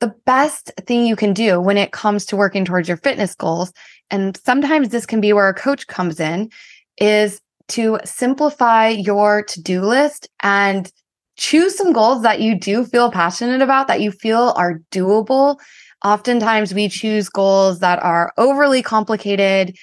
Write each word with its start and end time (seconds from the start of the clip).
the 0.00 0.14
best 0.26 0.72
thing 0.86 1.06
you 1.06 1.14
can 1.14 1.32
do 1.32 1.60
when 1.60 1.76
it 1.76 1.92
comes 1.92 2.24
to 2.26 2.36
working 2.36 2.64
towards 2.64 2.88
your 2.88 2.96
fitness 2.96 3.34
goals, 3.34 3.72
and 4.10 4.36
sometimes 4.44 4.88
this 4.88 5.06
can 5.06 5.20
be 5.20 5.32
where 5.32 5.48
a 5.48 5.54
coach 5.54 5.86
comes 5.86 6.18
in, 6.18 6.50
is 6.98 7.40
to 7.68 7.98
simplify 8.04 8.88
your 8.88 9.42
to 9.44 9.62
do 9.62 9.82
list 9.82 10.28
and 10.42 10.90
choose 11.36 11.76
some 11.76 11.92
goals 11.92 12.22
that 12.22 12.40
you 12.40 12.58
do 12.58 12.84
feel 12.84 13.10
passionate 13.10 13.62
about, 13.62 13.86
that 13.86 14.00
you 14.00 14.10
feel 14.10 14.52
are 14.56 14.80
doable. 14.90 15.58
Oftentimes, 16.04 16.74
we 16.74 16.88
choose 16.88 17.28
goals 17.28 17.78
that 17.80 18.02
are 18.02 18.32
overly 18.36 18.82
complicated. 18.82 19.76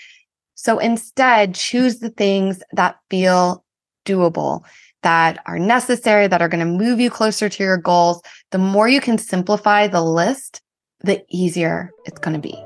So 0.56 0.80
instead, 0.80 1.56
choose 1.56 2.00
the 2.00 2.10
things 2.10 2.62
that 2.74 2.98
feel 3.10 3.64
doable, 4.06 4.64
that 5.08 5.42
are 5.46 5.58
necessary, 5.58 6.28
that 6.28 6.42
are 6.42 6.50
going 6.50 6.60
to 6.60 6.66
move 6.66 7.00
you 7.00 7.10
closer 7.10 7.48
to 7.48 7.64
your 7.64 7.78
goals. 7.78 8.22
The 8.52 8.58
more 8.58 8.90
you 8.90 9.00
can 9.00 9.18
simplify 9.18 9.88
the 9.88 10.02
list, 10.02 10.60
the 11.00 11.24
easier 11.30 11.92
it's 12.04 12.20
going 12.20 12.34
to 12.34 12.42
be. 12.42 12.62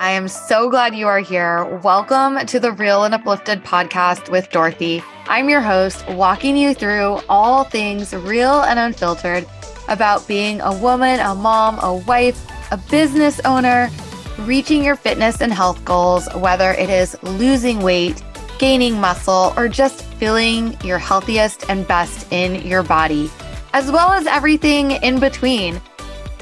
I 0.00 0.12
am 0.12 0.28
so 0.28 0.70
glad 0.70 0.94
you 0.94 1.06
are 1.08 1.18
here. 1.18 1.78
Welcome 1.84 2.46
to 2.46 2.58
the 2.58 2.72
Real 2.72 3.04
and 3.04 3.12
Uplifted 3.12 3.64
podcast 3.64 4.30
with 4.30 4.48
Dorothy. 4.48 5.02
I'm 5.26 5.50
your 5.50 5.60
host, 5.60 6.08
walking 6.08 6.56
you 6.56 6.72
through 6.72 7.20
all 7.28 7.64
things 7.64 8.14
real 8.14 8.62
and 8.62 8.78
unfiltered 8.78 9.46
about 9.88 10.26
being 10.26 10.62
a 10.62 10.74
woman, 10.78 11.20
a 11.20 11.34
mom, 11.34 11.78
a 11.82 11.94
wife, 11.94 12.42
a 12.72 12.78
business 12.78 13.42
owner, 13.44 13.90
reaching 14.38 14.82
your 14.82 14.96
fitness 14.96 15.42
and 15.42 15.52
health 15.52 15.84
goals, 15.84 16.26
whether 16.36 16.70
it 16.70 16.88
is 16.88 17.14
losing 17.22 17.80
weight, 17.80 18.22
gaining 18.58 19.00
muscle, 19.00 19.52
or 19.56 19.68
just 19.68 20.04
feeling 20.14 20.76
your 20.82 20.98
healthiest 20.98 21.68
and 21.68 21.86
best 21.86 22.30
in 22.32 22.66
your 22.66 22.82
body, 22.82 23.30
as 23.72 23.90
well 23.90 24.12
as 24.12 24.26
everything 24.26 24.92
in 24.92 25.20
between 25.20 25.80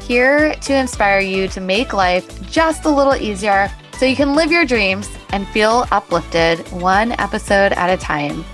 here 0.01 0.55
to 0.57 0.75
inspire 0.75 1.21
you 1.21 1.49
to 1.49 1.61
make 1.61 1.93
life 1.93 2.43
just 2.51 2.85
a 2.85 2.91
little 2.91 3.17
easier 3.17 3.71
so 3.99 4.05
you 4.05 4.17
can 4.17 4.35
live 4.35 4.53
your 4.53 4.65
dreams 4.65 5.09
and 5.31 5.49
feel 5.49 5.87
uplifted 5.91 6.59
one 6.73 7.13
episode 7.13 7.73
at 7.73 7.91
a 7.91 7.97
time. 7.97 8.45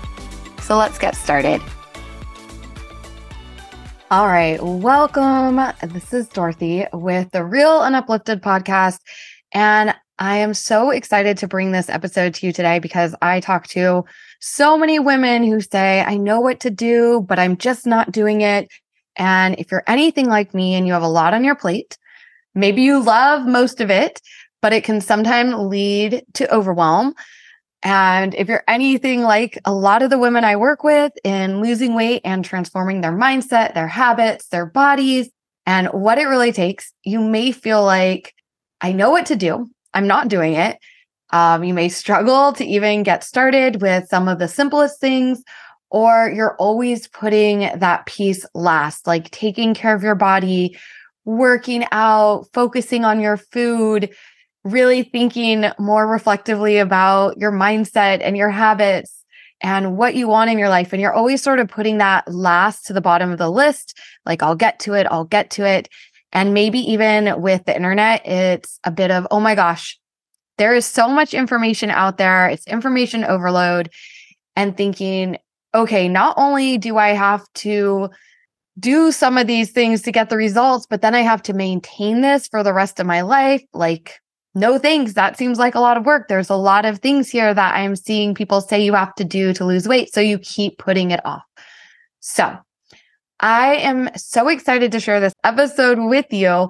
So 0.61 0.77
let's 0.77 0.97
get 0.97 1.15
started. 1.15 1.61
All 4.09 4.27
right, 4.27 4.61
welcome. 4.61 5.61
This 5.83 6.13
is 6.13 6.27
Dorothy 6.27 6.85
with 6.93 7.31
the 7.31 7.43
Real 7.43 7.81
and 7.81 7.95
Uplifted 7.95 8.41
podcast. 8.41 8.99
And 9.53 9.95
I 10.21 10.37
am 10.37 10.53
so 10.53 10.91
excited 10.91 11.39
to 11.39 11.47
bring 11.47 11.71
this 11.71 11.89
episode 11.89 12.35
to 12.35 12.45
you 12.45 12.53
today 12.53 12.77
because 12.77 13.15
I 13.23 13.39
talk 13.39 13.65
to 13.69 14.05
so 14.39 14.77
many 14.77 14.99
women 14.99 15.43
who 15.43 15.59
say, 15.61 16.01
I 16.01 16.15
know 16.15 16.39
what 16.39 16.59
to 16.59 16.69
do, 16.69 17.25
but 17.27 17.39
I'm 17.39 17.57
just 17.57 17.87
not 17.87 18.11
doing 18.11 18.41
it. 18.41 18.69
And 19.15 19.55
if 19.57 19.71
you're 19.71 19.83
anything 19.87 20.27
like 20.27 20.53
me 20.53 20.75
and 20.75 20.85
you 20.85 20.93
have 20.93 21.01
a 21.01 21.07
lot 21.07 21.33
on 21.33 21.43
your 21.43 21.55
plate, 21.55 21.97
maybe 22.53 22.83
you 22.83 23.01
love 23.01 23.47
most 23.47 23.81
of 23.81 23.89
it, 23.89 24.21
but 24.61 24.73
it 24.73 24.83
can 24.83 25.01
sometimes 25.01 25.55
lead 25.55 26.23
to 26.35 26.53
overwhelm. 26.53 27.15
And 27.81 28.35
if 28.35 28.47
you're 28.47 28.63
anything 28.67 29.23
like 29.23 29.57
a 29.65 29.73
lot 29.73 30.03
of 30.03 30.11
the 30.11 30.19
women 30.19 30.43
I 30.43 30.55
work 30.55 30.83
with 30.83 31.13
in 31.23 31.61
losing 31.61 31.95
weight 31.95 32.21
and 32.23 32.45
transforming 32.45 33.01
their 33.01 33.11
mindset, 33.11 33.73
their 33.73 33.87
habits, 33.87 34.49
their 34.49 34.67
bodies, 34.67 35.31
and 35.65 35.87
what 35.87 36.19
it 36.19 36.25
really 36.25 36.51
takes, 36.51 36.93
you 37.03 37.19
may 37.19 37.51
feel 37.51 37.83
like, 37.83 38.35
I 38.81 38.91
know 38.91 39.09
what 39.09 39.25
to 39.25 39.35
do. 39.35 39.67
I'm 39.93 40.07
not 40.07 40.27
doing 40.27 40.53
it. 40.53 40.77
Um, 41.31 41.63
you 41.63 41.73
may 41.73 41.89
struggle 41.89 42.53
to 42.53 42.65
even 42.65 43.03
get 43.03 43.23
started 43.23 43.81
with 43.81 44.07
some 44.07 44.27
of 44.27 44.39
the 44.39 44.47
simplest 44.47 44.99
things, 44.99 45.43
or 45.89 46.31
you're 46.33 46.55
always 46.57 47.07
putting 47.07 47.69
that 47.79 48.05
piece 48.05 48.45
last, 48.53 49.07
like 49.07 49.29
taking 49.31 49.73
care 49.73 49.95
of 49.95 50.03
your 50.03 50.15
body, 50.15 50.77
working 51.25 51.85
out, 51.91 52.47
focusing 52.53 53.05
on 53.05 53.19
your 53.19 53.37
food, 53.37 54.09
really 54.63 55.03
thinking 55.03 55.65
more 55.79 56.07
reflectively 56.07 56.77
about 56.77 57.37
your 57.37 57.51
mindset 57.51 58.19
and 58.21 58.37
your 58.37 58.49
habits 58.49 59.23
and 59.61 59.97
what 59.97 60.15
you 60.15 60.27
want 60.27 60.49
in 60.49 60.57
your 60.57 60.69
life. 60.69 60.91
And 60.91 61.01
you're 61.01 61.13
always 61.13 61.41
sort 61.41 61.59
of 61.59 61.67
putting 61.67 61.99
that 61.99 62.27
last 62.27 62.85
to 62.87 62.93
the 62.93 63.01
bottom 63.01 63.31
of 63.31 63.37
the 63.37 63.49
list, 63.49 63.97
like, 64.25 64.41
I'll 64.43 64.55
get 64.55 64.79
to 64.81 64.93
it, 64.93 65.07
I'll 65.09 65.25
get 65.25 65.51
to 65.51 65.65
it. 65.65 65.87
And 66.33 66.53
maybe 66.53 66.79
even 66.79 67.41
with 67.41 67.65
the 67.65 67.75
internet, 67.75 68.25
it's 68.25 68.79
a 68.83 68.91
bit 68.91 69.11
of, 69.11 69.27
oh 69.31 69.39
my 69.39 69.55
gosh, 69.55 69.99
there 70.57 70.73
is 70.73 70.85
so 70.85 71.07
much 71.07 71.33
information 71.33 71.89
out 71.89 72.17
there. 72.17 72.47
It's 72.47 72.67
information 72.67 73.23
overload 73.23 73.89
and 74.55 74.75
thinking, 74.77 75.37
okay, 75.73 76.07
not 76.07 76.35
only 76.37 76.77
do 76.77 76.97
I 76.97 77.09
have 77.09 77.45
to 77.55 78.09
do 78.79 79.11
some 79.11 79.37
of 79.37 79.47
these 79.47 79.71
things 79.71 80.01
to 80.03 80.11
get 80.11 80.29
the 80.29 80.37
results, 80.37 80.85
but 80.89 81.01
then 81.01 81.15
I 81.15 81.21
have 81.21 81.43
to 81.43 81.53
maintain 81.53 82.21
this 82.21 82.47
for 82.47 82.63
the 82.63 82.73
rest 82.73 82.99
of 82.99 83.05
my 83.05 83.21
life. 83.21 83.63
Like, 83.73 84.19
no 84.53 84.77
thanks. 84.77 85.13
That 85.13 85.37
seems 85.37 85.59
like 85.59 85.75
a 85.75 85.79
lot 85.79 85.97
of 85.97 86.05
work. 86.05 86.27
There's 86.27 86.49
a 86.49 86.55
lot 86.55 86.85
of 86.85 86.99
things 86.99 87.29
here 87.29 87.53
that 87.53 87.75
I'm 87.75 87.95
seeing 87.95 88.35
people 88.35 88.61
say 88.61 88.83
you 88.83 88.93
have 88.93 89.15
to 89.15 89.23
do 89.23 89.53
to 89.53 89.65
lose 89.65 89.87
weight. 89.87 90.13
So 90.13 90.21
you 90.21 90.39
keep 90.39 90.77
putting 90.77 91.11
it 91.11 91.25
off. 91.25 91.43
So 92.19 92.57
I 93.41 93.77
am 93.77 94.11
so 94.15 94.49
excited 94.49 94.91
to 94.91 94.99
share 94.99 95.19
this 95.19 95.33
episode 95.43 95.97
with 95.97 96.31
you 96.31 96.69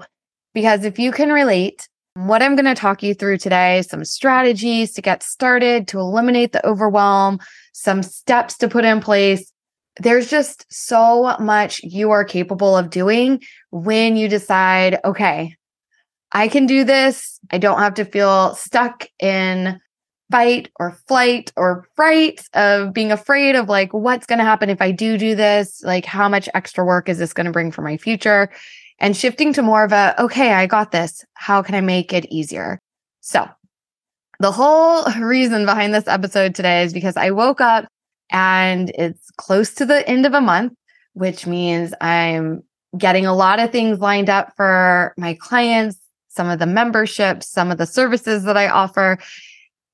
because 0.53 0.85
if 0.85 0.97
you 0.97 1.11
can 1.11 1.29
relate, 1.29 1.89
what 2.13 2.41
I'm 2.41 2.55
going 2.55 2.65
to 2.65 2.75
talk 2.75 3.03
you 3.03 3.13
through 3.13 3.39
today, 3.39 3.81
some 3.81 4.05
strategies 4.05 4.93
to 4.93 5.01
get 5.01 5.21
started 5.21 5.89
to 5.89 5.99
eliminate 5.99 6.53
the 6.53 6.65
overwhelm, 6.65 7.39
some 7.73 8.01
steps 8.01 8.57
to 8.59 8.69
put 8.69 8.85
in 8.85 9.01
place. 9.01 9.51
There's 9.99 10.29
just 10.29 10.65
so 10.69 11.35
much 11.39 11.83
you 11.83 12.11
are 12.11 12.23
capable 12.23 12.77
of 12.77 12.89
doing 12.89 13.41
when 13.71 14.15
you 14.15 14.29
decide, 14.29 14.97
okay, 15.03 15.57
I 16.31 16.47
can 16.47 16.67
do 16.67 16.85
this. 16.85 17.37
I 17.51 17.57
don't 17.57 17.79
have 17.79 17.95
to 17.95 18.05
feel 18.05 18.55
stuck 18.55 19.07
in 19.19 19.81
fight 20.31 20.71
or 20.79 20.91
flight 21.07 21.51
or 21.55 21.87
fright 21.95 22.43
of 22.53 22.93
being 22.93 23.11
afraid 23.11 23.55
of 23.55 23.69
like, 23.69 23.93
what's 23.93 24.25
going 24.25 24.39
to 24.39 24.45
happen 24.45 24.69
if 24.69 24.81
I 24.81 24.91
do 24.91 25.17
do 25.17 25.35
this? 25.35 25.83
Like, 25.83 26.05
how 26.05 26.29
much 26.29 26.47
extra 26.53 26.85
work 26.85 27.09
is 27.09 27.17
this 27.17 27.33
going 27.33 27.45
to 27.45 27.51
bring 27.51 27.71
for 27.71 27.81
my 27.81 27.97
future? 27.97 28.49
And 28.99 29.17
shifting 29.17 29.51
to 29.53 29.61
more 29.61 29.83
of 29.83 29.91
a, 29.91 30.15
okay, 30.21 30.53
I 30.53 30.67
got 30.67 30.91
this. 30.91 31.25
How 31.33 31.61
can 31.61 31.75
I 31.75 31.81
make 31.81 32.13
it 32.13 32.25
easier? 32.31 32.79
So 33.19 33.47
the 34.39 34.51
whole 34.51 35.03
reason 35.19 35.65
behind 35.65 35.93
this 35.93 36.07
episode 36.07 36.55
today 36.55 36.83
is 36.83 36.93
because 36.93 37.17
I 37.17 37.31
woke 37.31 37.61
up 37.61 37.87
and 38.31 38.89
it's 38.91 39.29
close 39.37 39.73
to 39.75 39.85
the 39.85 40.07
end 40.07 40.25
of 40.25 40.33
a 40.33 40.41
month, 40.41 40.73
which 41.13 41.45
means 41.45 41.93
I'm 41.99 42.63
getting 42.97 43.25
a 43.25 43.35
lot 43.35 43.59
of 43.59 43.71
things 43.71 43.99
lined 43.99 44.29
up 44.29 44.53
for 44.55 45.13
my 45.17 45.33
clients, 45.33 45.97
some 46.29 46.49
of 46.49 46.59
the 46.59 46.65
memberships, 46.65 47.47
some 47.47 47.71
of 47.71 47.77
the 47.77 47.85
services 47.85 48.43
that 48.43 48.57
I 48.57 48.69
offer. 48.69 49.17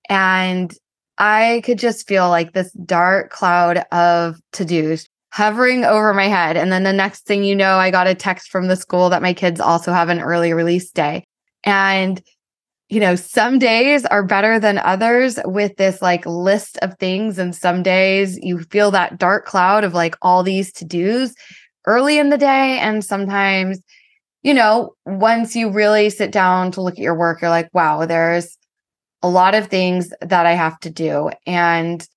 And 0.09 0.73
I 1.17 1.61
could 1.65 1.79
just 1.79 2.07
feel 2.07 2.29
like 2.29 2.53
this 2.53 2.71
dark 2.73 3.31
cloud 3.31 3.77
of 3.91 4.39
to 4.53 4.65
dos 4.65 5.07
hovering 5.31 5.83
over 5.83 6.13
my 6.13 6.27
head. 6.27 6.57
And 6.57 6.71
then 6.71 6.83
the 6.83 6.93
next 6.93 7.25
thing 7.25 7.43
you 7.43 7.55
know, 7.55 7.77
I 7.77 7.91
got 7.91 8.07
a 8.07 8.15
text 8.15 8.49
from 8.49 8.67
the 8.67 8.75
school 8.75 9.09
that 9.09 9.21
my 9.21 9.33
kids 9.33 9.59
also 9.59 9.93
have 9.93 10.09
an 10.09 10.19
early 10.19 10.53
release 10.53 10.89
day. 10.91 11.23
And 11.63 12.21
you 12.89 13.01
know, 13.01 13.15
some 13.15 13.59
days 13.59 14.05
are 14.05 14.23
better 14.23 14.59
than 14.59 14.77
others 14.77 15.37
with 15.43 15.75
this 15.75 16.01
like 16.01 16.25
list 16.25 16.77
of 16.81 16.97
things. 16.97 17.37
And 17.37 17.53
some 17.53 17.83
days 17.83 18.39
you 18.41 18.59
feel 18.59 18.91
that 18.91 19.17
dark 19.17 19.45
cloud 19.45 19.83
of 19.83 19.93
like 19.93 20.15
all 20.21 20.41
these 20.41 20.71
to 20.73 20.85
dos 20.85 21.33
early 21.85 22.17
in 22.17 22.29
the 22.29 22.37
day. 22.37 22.79
And 22.79 23.03
sometimes, 23.03 23.81
you 24.41 24.53
know, 24.53 24.93
once 25.05 25.53
you 25.53 25.69
really 25.69 26.09
sit 26.09 26.31
down 26.31 26.71
to 26.71 26.81
look 26.81 26.93
at 26.93 26.99
your 26.99 27.17
work, 27.17 27.41
you're 27.41 27.49
like, 27.49 27.69
wow, 27.73 28.05
there's 28.05 28.57
a 29.21 29.29
lot 29.29 29.55
of 29.55 29.67
things 29.67 30.13
that 30.21 30.45
I 30.45 30.53
have 30.53 30.79
to 30.81 30.89
do. 30.89 31.31
And 31.45 32.07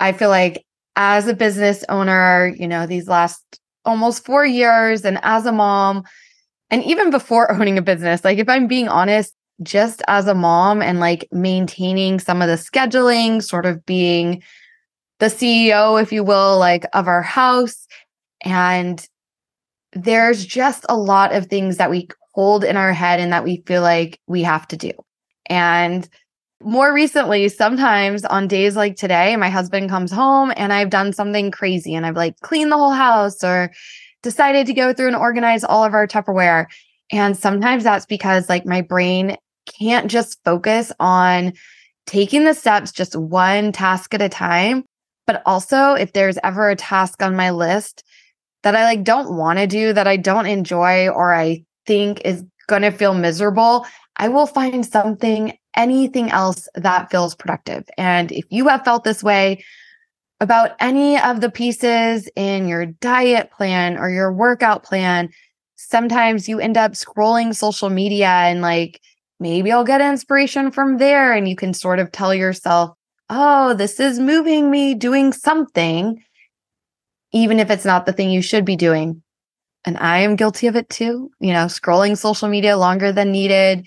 I 0.00 0.12
feel 0.12 0.28
like 0.28 0.64
as 0.96 1.26
a 1.26 1.34
business 1.34 1.84
owner, 1.88 2.54
you 2.56 2.68
know, 2.68 2.86
these 2.86 3.08
last 3.08 3.42
almost 3.84 4.24
four 4.24 4.46
years 4.46 5.04
and 5.04 5.18
as 5.22 5.46
a 5.46 5.52
mom, 5.52 6.04
and 6.70 6.82
even 6.84 7.10
before 7.10 7.52
owning 7.60 7.78
a 7.78 7.82
business, 7.82 8.24
like 8.24 8.38
if 8.38 8.48
I'm 8.48 8.66
being 8.66 8.88
honest, 8.88 9.34
just 9.62 10.02
as 10.08 10.26
a 10.26 10.34
mom 10.34 10.82
and 10.82 10.98
like 10.98 11.28
maintaining 11.30 12.18
some 12.18 12.42
of 12.42 12.48
the 12.48 12.54
scheduling, 12.54 13.42
sort 13.42 13.66
of 13.66 13.84
being 13.86 14.42
the 15.20 15.26
CEO, 15.26 16.00
if 16.02 16.12
you 16.12 16.24
will, 16.24 16.58
like 16.58 16.84
of 16.92 17.06
our 17.06 17.22
house. 17.22 17.86
And 18.44 19.06
there's 19.92 20.44
just 20.44 20.84
a 20.88 20.96
lot 20.96 21.32
of 21.32 21.46
things 21.46 21.76
that 21.76 21.90
we 21.90 22.08
hold 22.32 22.64
in 22.64 22.76
our 22.76 22.92
head 22.92 23.20
and 23.20 23.32
that 23.32 23.44
we 23.44 23.62
feel 23.64 23.82
like 23.82 24.20
we 24.26 24.42
have 24.42 24.66
to 24.68 24.76
do. 24.76 24.90
And 25.46 26.08
more 26.64 26.92
recently, 26.92 27.48
sometimes 27.48 28.24
on 28.24 28.48
days 28.48 28.76
like 28.76 28.96
today, 28.96 29.36
my 29.36 29.50
husband 29.50 29.90
comes 29.90 30.10
home 30.10 30.52
and 30.56 30.72
I've 30.72 30.90
done 30.90 31.12
something 31.12 31.50
crazy 31.50 31.94
and 31.94 32.06
I've 32.06 32.16
like 32.16 32.38
cleaned 32.40 32.72
the 32.72 32.78
whole 32.78 32.92
house 32.92 33.44
or 33.44 33.70
decided 34.22 34.66
to 34.66 34.74
go 34.74 34.92
through 34.92 35.08
and 35.08 35.16
organize 35.16 35.64
all 35.64 35.84
of 35.84 35.94
our 35.94 36.06
Tupperware. 36.06 36.66
And 37.12 37.36
sometimes 37.36 37.84
that's 37.84 38.06
because 38.06 38.48
like 38.48 38.66
my 38.66 38.80
brain 38.80 39.36
can't 39.66 40.10
just 40.10 40.42
focus 40.44 40.92
on 40.98 41.52
taking 42.06 42.44
the 42.44 42.54
steps 42.54 42.92
just 42.92 43.16
one 43.16 43.72
task 43.72 44.14
at 44.14 44.22
a 44.22 44.28
time. 44.28 44.84
But 45.26 45.42
also, 45.46 45.92
if 45.92 46.12
there's 46.12 46.38
ever 46.42 46.68
a 46.68 46.76
task 46.76 47.22
on 47.22 47.36
my 47.36 47.50
list 47.50 48.04
that 48.62 48.76
I 48.76 48.84
like 48.84 49.04
don't 49.04 49.36
want 49.36 49.58
to 49.58 49.66
do, 49.66 49.92
that 49.92 50.06
I 50.06 50.16
don't 50.16 50.46
enjoy, 50.46 51.08
or 51.08 51.34
I 51.34 51.64
think 51.86 52.20
is 52.24 52.44
going 52.66 52.82
to 52.82 52.90
feel 52.90 53.14
miserable, 53.14 53.86
I 54.16 54.28
will 54.28 54.46
find 54.46 54.84
something, 54.84 55.56
anything 55.76 56.30
else 56.30 56.68
that 56.74 57.10
feels 57.10 57.34
productive. 57.34 57.84
And 57.98 58.30
if 58.32 58.44
you 58.50 58.68
have 58.68 58.84
felt 58.84 59.04
this 59.04 59.22
way 59.22 59.64
about 60.40 60.72
any 60.80 61.18
of 61.18 61.40
the 61.40 61.50
pieces 61.50 62.28
in 62.36 62.68
your 62.68 62.86
diet 62.86 63.50
plan 63.50 63.96
or 63.96 64.10
your 64.10 64.32
workout 64.32 64.82
plan, 64.82 65.30
sometimes 65.76 66.48
you 66.48 66.60
end 66.60 66.76
up 66.76 66.92
scrolling 66.92 67.54
social 67.54 67.90
media 67.90 68.28
and 68.28 68.60
like, 68.60 69.00
maybe 69.40 69.72
I'll 69.72 69.84
get 69.84 70.00
inspiration 70.00 70.70
from 70.70 70.98
there. 70.98 71.32
And 71.32 71.48
you 71.48 71.56
can 71.56 71.74
sort 71.74 71.98
of 71.98 72.12
tell 72.12 72.34
yourself, 72.34 72.96
oh, 73.30 73.74
this 73.74 74.00
is 74.00 74.18
moving 74.20 74.70
me 74.70 74.94
doing 74.94 75.32
something, 75.32 76.22
even 77.32 77.58
if 77.58 77.70
it's 77.70 77.84
not 77.84 78.06
the 78.06 78.12
thing 78.12 78.30
you 78.30 78.42
should 78.42 78.64
be 78.64 78.76
doing. 78.76 79.22
And 79.84 79.98
I 79.98 80.18
am 80.18 80.36
guilty 80.36 80.66
of 80.66 80.76
it 80.76 80.88
too, 80.88 81.30
you 81.40 81.52
know, 81.52 81.66
scrolling 81.66 82.16
social 82.16 82.48
media 82.48 82.76
longer 82.76 83.12
than 83.12 83.32
needed. 83.32 83.86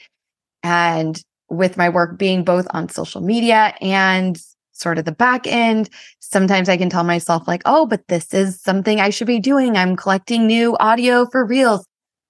And 0.63 1.19
with 1.49 1.77
my 1.77 1.89
work 1.89 2.17
being 2.17 2.43
both 2.43 2.67
on 2.71 2.89
social 2.89 3.21
media 3.21 3.73
and 3.81 4.39
sort 4.73 4.97
of 4.97 5.05
the 5.05 5.11
back 5.11 5.47
end, 5.47 5.89
sometimes 6.19 6.69
I 6.69 6.77
can 6.77 6.89
tell 6.89 7.03
myself, 7.03 7.47
like, 7.47 7.61
oh, 7.65 7.85
but 7.85 8.07
this 8.07 8.33
is 8.33 8.61
something 8.61 8.99
I 8.99 9.09
should 9.09 9.27
be 9.27 9.39
doing. 9.39 9.75
I'm 9.75 9.95
collecting 9.95 10.45
new 10.45 10.77
audio 10.77 11.25
for 11.25 11.45
reels. 11.45 11.85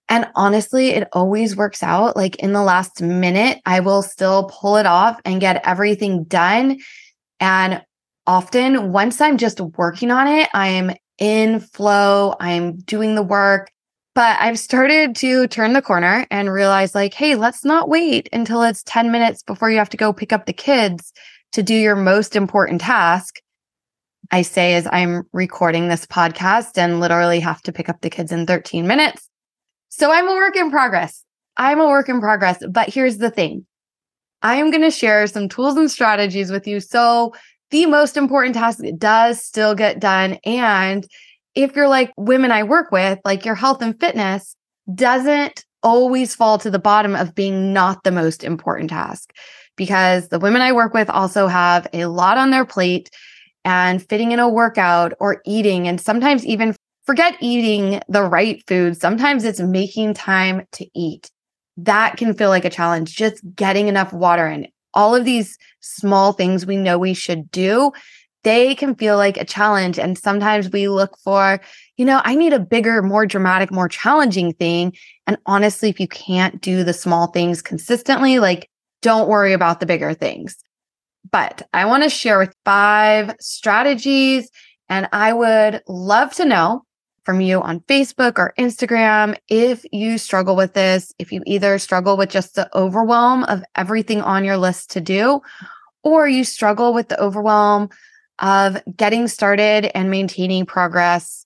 And 0.09 0.27
honestly, 0.35 0.89
it 0.91 1.07
always 1.11 1.55
works 1.55 1.83
out. 1.83 2.15
Like 2.15 2.37
in 2.37 2.53
the 2.53 2.61
last 2.61 3.01
minute, 3.01 3.59
I 3.65 3.81
will 3.81 4.01
still 4.01 4.45
pull 4.45 4.77
it 4.77 4.85
off 4.85 5.19
and 5.25 5.41
get 5.41 5.65
everything 5.67 6.23
done. 6.23 6.79
And 7.39 7.83
often, 8.25 8.93
once 8.93 9.19
I'm 9.19 9.37
just 9.37 9.59
working 9.59 10.11
on 10.11 10.27
it, 10.27 10.49
I'm 10.53 10.91
in 11.17 11.59
flow, 11.59 12.35
I'm 12.39 12.77
doing 12.77 13.15
the 13.15 13.23
work. 13.23 13.69
But 14.17 14.41
I've 14.41 14.57
started 14.57 15.15
to 15.17 15.45
turn 15.45 15.73
the 15.73 15.81
corner 15.83 16.25
and 16.31 16.51
realize, 16.51 16.95
like, 16.95 17.13
hey, 17.13 17.35
let's 17.35 17.63
not 17.63 17.87
wait 17.87 18.27
until 18.33 18.63
it's 18.63 18.81
10 18.81 19.11
minutes 19.11 19.43
before 19.43 19.69
you 19.69 19.77
have 19.77 19.91
to 19.91 19.97
go 19.97 20.11
pick 20.11 20.33
up 20.33 20.47
the 20.47 20.53
kids 20.53 21.13
to 21.51 21.61
do 21.61 21.75
your 21.75 21.95
most 21.95 22.35
important 22.35 22.81
task. 22.81 23.39
I 24.31 24.41
say 24.41 24.73
as 24.73 24.87
I'm 24.91 25.21
recording 25.33 25.87
this 25.87 26.07
podcast 26.07 26.79
and 26.79 26.99
literally 26.99 27.39
have 27.41 27.61
to 27.61 27.71
pick 27.71 27.89
up 27.89 28.01
the 28.01 28.09
kids 28.09 28.31
in 28.31 28.47
13 28.47 28.87
minutes. 28.87 29.29
So 29.89 30.11
I'm 30.11 30.27
a 30.27 30.33
work 30.33 30.55
in 30.55 30.71
progress. 30.71 31.23
I'm 31.55 31.79
a 31.79 31.85
work 31.85 32.09
in 32.09 32.19
progress. 32.19 32.57
But 32.67 32.91
here's 32.91 33.19
the 33.19 33.29
thing 33.29 33.67
I 34.41 34.55
am 34.55 34.71
going 34.71 34.81
to 34.81 34.89
share 34.89 35.27
some 35.27 35.47
tools 35.47 35.77
and 35.77 35.91
strategies 35.91 36.49
with 36.49 36.65
you. 36.65 36.79
So 36.79 37.35
the 37.69 37.85
most 37.85 38.17
important 38.17 38.55
task 38.55 38.79
does 38.97 39.43
still 39.43 39.75
get 39.75 39.99
done. 39.99 40.39
And 40.43 41.07
if 41.57 41.75
you're 41.75 41.87
like 41.87 42.13
women 42.17 42.51
I 42.51 42.63
work 42.63 42.91
with, 42.91 43.19
like 43.25 43.43
your 43.43 43.55
health 43.55 43.81
and 43.81 43.99
fitness 43.99 44.55
doesn't 44.93 45.65
always 45.81 46.35
fall 46.35 46.57
to 46.59 46.69
the 46.69 46.79
bottom 46.79 47.15
of 47.15 47.35
being 47.35 47.73
not 47.73 48.03
the 48.03 48.11
most 48.11 48.43
important 48.43 48.89
task 48.89 49.33
because 49.75 50.29
the 50.29 50.39
women 50.39 50.61
I 50.61 50.71
work 50.71 50.93
with 50.93 51.09
also 51.09 51.47
have 51.47 51.87
a 51.93 52.05
lot 52.05 52.37
on 52.37 52.51
their 52.51 52.65
plate 52.65 53.09
and 53.65 54.07
fitting 54.07 54.31
in 54.31 54.39
a 54.39 54.47
workout 54.47 55.13
or 55.19 55.41
eating 55.45 55.87
and 55.87 55.99
sometimes 55.99 56.45
even 56.45 56.75
forget 57.05 57.35
eating 57.41 58.01
the 58.07 58.23
right 58.23 58.63
food. 58.67 58.99
Sometimes 58.99 59.43
it's 59.43 59.59
making 59.59 60.13
time 60.13 60.65
to 60.73 60.85
eat. 60.95 61.29
That 61.77 62.17
can 62.17 62.33
feel 62.33 62.49
like 62.49 62.65
a 62.65 62.69
challenge, 62.69 63.15
just 63.15 63.41
getting 63.55 63.87
enough 63.87 64.13
water 64.13 64.47
in 64.47 64.67
all 64.93 65.15
of 65.15 65.25
these 65.25 65.57
small 65.79 66.33
things 66.33 66.65
we 66.65 66.75
know 66.75 66.97
we 66.97 67.13
should 67.13 67.51
do, 67.51 67.91
they 68.43 68.75
can 68.75 68.95
feel 68.95 69.17
like 69.17 69.37
a 69.37 69.45
challenge. 69.45 69.99
And 69.99 70.17
sometimes 70.17 70.71
we 70.71 70.87
look 70.87 71.17
for, 71.19 71.59
you 71.97 72.05
know, 72.05 72.21
I 72.23 72.35
need 72.35 72.53
a 72.53 72.59
bigger, 72.59 73.01
more 73.01 73.25
dramatic, 73.25 73.71
more 73.71 73.89
challenging 73.89 74.53
thing. 74.53 74.93
And 75.25 75.37
honestly, 75.45 75.89
if 75.89 75.99
you 75.99 76.07
can't 76.07 76.61
do 76.61 76.83
the 76.83 76.93
small 76.93 77.27
things 77.27 77.61
consistently, 77.61 78.39
like 78.39 78.69
don't 79.01 79.27
worry 79.27 79.53
about 79.53 79.79
the 79.79 79.85
bigger 79.85 80.13
things. 80.13 80.57
But 81.29 81.67
I 81.73 81.85
want 81.85 82.03
to 82.03 82.09
share 82.09 82.39
with 82.39 82.55
five 82.63 83.35
strategies. 83.39 84.49
And 84.89 85.09
I 85.11 85.33
would 85.33 85.81
love 85.87 86.33
to 86.35 86.45
know 86.45 86.83
from 87.25 87.41
you 87.41 87.61
on 87.61 87.81
Facebook 87.81 88.37
or 88.37 88.53
Instagram 88.57 89.35
if 89.49 89.85
you 89.91 90.17
struggle 90.17 90.55
with 90.55 90.73
this, 90.73 91.11
if 91.19 91.33
you 91.33 91.43
either 91.45 91.77
struggle 91.77 92.15
with 92.15 92.29
just 92.29 92.55
the 92.55 92.73
overwhelm 92.73 93.43
of 93.43 93.63
everything 93.75 94.21
on 94.21 94.45
your 94.45 94.55
list 94.55 94.91
to 94.91 95.01
do, 95.01 95.41
or 96.03 96.29
you 96.29 96.45
struggle 96.45 96.93
with 96.93 97.09
the 97.09 97.19
overwhelm 97.21 97.89
of 98.39 98.81
getting 98.95 99.27
started 99.27 99.91
and 99.95 100.09
maintaining 100.11 100.65
progress 100.65 101.45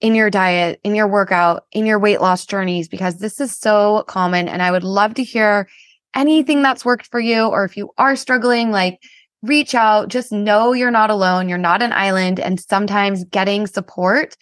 in 0.00 0.14
your 0.14 0.30
diet, 0.30 0.80
in 0.84 0.94
your 0.94 1.08
workout, 1.08 1.64
in 1.72 1.84
your 1.84 1.98
weight 1.98 2.20
loss 2.20 2.46
journeys, 2.46 2.88
because 2.88 3.18
this 3.18 3.40
is 3.40 3.56
so 3.56 4.04
common. 4.06 4.48
And 4.48 4.62
I 4.62 4.70
would 4.70 4.84
love 4.84 5.14
to 5.14 5.24
hear 5.24 5.68
anything 6.14 6.62
that's 6.62 6.84
worked 6.84 7.06
for 7.06 7.20
you, 7.20 7.46
or 7.46 7.64
if 7.64 7.76
you 7.76 7.90
are 7.98 8.16
struggling, 8.16 8.70
like 8.70 9.00
reach 9.42 9.74
out, 9.74 10.08
just 10.08 10.32
know 10.32 10.72
you're 10.72 10.90
not 10.90 11.10
alone. 11.10 11.48
You're 11.48 11.58
not 11.58 11.82
an 11.82 11.92
island. 11.92 12.40
And 12.40 12.60
sometimes 12.60 13.24
getting 13.24 13.66
support 13.66 14.36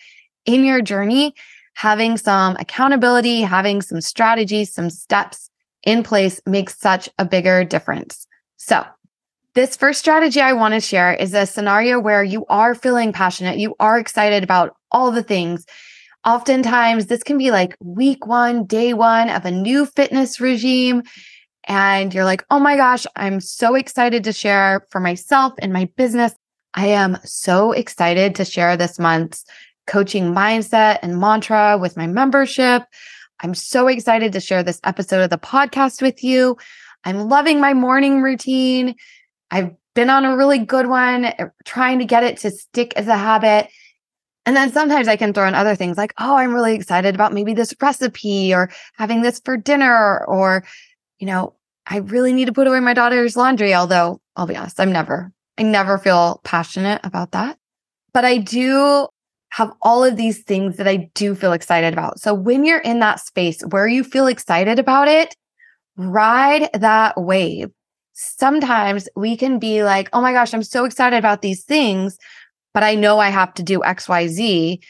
in 0.45 0.65
your 0.65 0.81
journey, 0.81 1.35
having 1.75 2.17
some 2.17 2.57
accountability, 2.59 3.43
having 3.43 3.83
some 3.83 4.01
strategies, 4.01 4.73
some 4.73 4.91
steps 4.91 5.51
in 5.83 6.03
place 6.03 6.41
makes 6.47 6.79
such 6.79 7.09
a 7.19 7.25
bigger 7.25 7.65
difference. 7.65 8.27
So, 8.57 8.85
this 9.57 9.75
first 9.75 9.99
strategy 9.99 10.39
I 10.39 10.53
want 10.53 10.75
to 10.75 10.81
share 10.81 11.15
is 11.15 11.33
a 11.33 11.47
scenario 11.47 11.99
where 11.99 12.23
you 12.23 12.45
are 12.51 12.75
feeling 12.75 13.11
passionate, 13.11 13.59
you 13.59 13.75
are 13.81 13.99
excited 13.99 14.45
about 14.45 14.77
all 14.93 15.11
the 15.11 15.23
things. 15.23 15.65
Oftentimes, 16.27 17.07
this 17.07 17.23
can 17.23 17.39
be 17.39 17.51
like 17.51 17.75
week 17.81 18.27
one, 18.27 18.67
day 18.67 18.93
one 18.93 19.31
of 19.31 19.47
a 19.47 19.51
new 19.51 19.87
fitness 19.87 20.41
regime. 20.41 21.05
And 21.67 22.13
you're 22.13 22.27
like, 22.27 22.45
oh 22.51 22.59
my 22.59 22.77
gosh, 22.77 23.07
I'm 23.17 23.41
so 23.41 23.75
excited 23.75 24.25
to 24.25 24.33
share 24.33 24.87
for 24.91 25.01
myself 25.01 25.55
and 25.59 25.73
my 25.73 25.89
business. 25.97 26.35
I 26.75 26.89
am 26.89 27.17
so 27.25 27.73
excited 27.73 28.35
to 28.35 28.45
share 28.45 28.77
this 28.77 28.99
month's 28.99 29.43
coaching 29.87 30.35
mindset 30.35 30.99
and 31.01 31.19
mantra 31.19 31.79
with 31.81 31.97
my 31.97 32.07
membership. 32.07 32.83
I'm 33.41 33.55
so 33.55 33.89
excited 33.89 34.35
to 34.35 34.41
share 34.41 34.63
this 34.63 34.81
episode 34.85 35.23
of 35.23 35.31
the 35.31 35.39
podcast 35.39 36.03
with 36.03 36.23
you. 36.23 36.59
I'm 37.05 37.29
loving 37.29 37.59
my 37.59 37.73
morning 37.73 38.21
routine. 38.21 38.97
I've 39.57 39.71
been 39.95 40.11
on 40.11 40.27
a 40.27 40.37
really 40.37 40.59
good 40.59 40.87
one, 40.87 41.25
eh, 41.25 41.47
trying 41.65 41.99
to 42.01 42.05
get 42.05 42.23
it 42.23 42.37
to 42.39 42.51
stick 42.51 42.93
as 42.95 43.09
a 43.09 43.17
habit. 43.17 43.71
And 44.45 44.55
then 44.55 44.71
sometimes 44.71 45.09
I 45.09 45.17
can 45.17 45.33
throw 45.33 45.49
in 45.49 45.55
other 45.55 45.75
things 45.75 45.97
like, 45.97 46.13
oh, 46.19 46.37
I'm 46.37 46.53
really 46.53 46.75
excited 46.75 47.15
about 47.15 47.33
maybe 47.33 47.55
this 47.55 47.75
recipe 47.81 48.53
or 48.53 48.71
having 48.99 49.23
this 49.23 49.41
for 49.43 49.57
dinner, 49.57 50.25
or, 50.27 50.65
you 51.19 51.27
know, 51.27 51.55
I 51.87 51.99
really 51.99 52.35
need 52.35 52.45
to 52.45 52.53
put 52.53 52.67
away 52.67 52.81
my 52.81 52.93
daughter's 52.93 53.37
laundry. 53.37 53.75
Although 53.75 54.21
I'll 54.37 54.47
be 54.47 54.57
honest, 54.57 54.79
I'm 54.79 54.93
never, 54.93 55.33
I 55.57 55.63
never 55.63 55.97
feel 55.97 56.43
passionate 56.45 57.01
about 57.03 57.33
that. 57.33 57.57
But 58.13 58.27
I 58.27 58.37
do 58.37 59.09
have 59.53 59.73
all 59.81 60.05
of 60.05 60.17
these 60.17 60.43
things 60.43 60.77
that 60.77 60.87
I 60.87 61.11
do 61.15 61.35
feel 61.35 61.53
excited 61.53 61.95
about. 61.95 62.21
So 62.21 62.35
when 62.35 62.65
you're 62.65 62.81
in 62.81 63.01
that 63.01 63.21
space 63.21 63.63
where 63.71 63.89
you 63.89 64.05
feel 64.05 64.27
excited 64.27 64.79
about 64.79 65.09
it, 65.09 65.35
ride 65.97 66.69
that 66.75 67.19
wave. 67.19 67.71
Sometimes 68.19 69.11
we 69.15 69.37
can 69.37 69.59
be 69.59 69.83
like, 69.83 70.09
oh 70.15 70.23
my 70.23 70.33
gosh, 70.33 70.55
I'm 70.55 70.63
so 70.63 70.87
excited 70.87 71.17
about 71.17 71.43
these 71.43 71.65
things, 71.65 72.17
but 72.73 72.83
I 72.83 72.95
know 72.95 73.19
I 73.19 73.29
have 73.29 73.53
to 73.55 73.63
do 73.63 73.81
XYZ. 73.81 74.83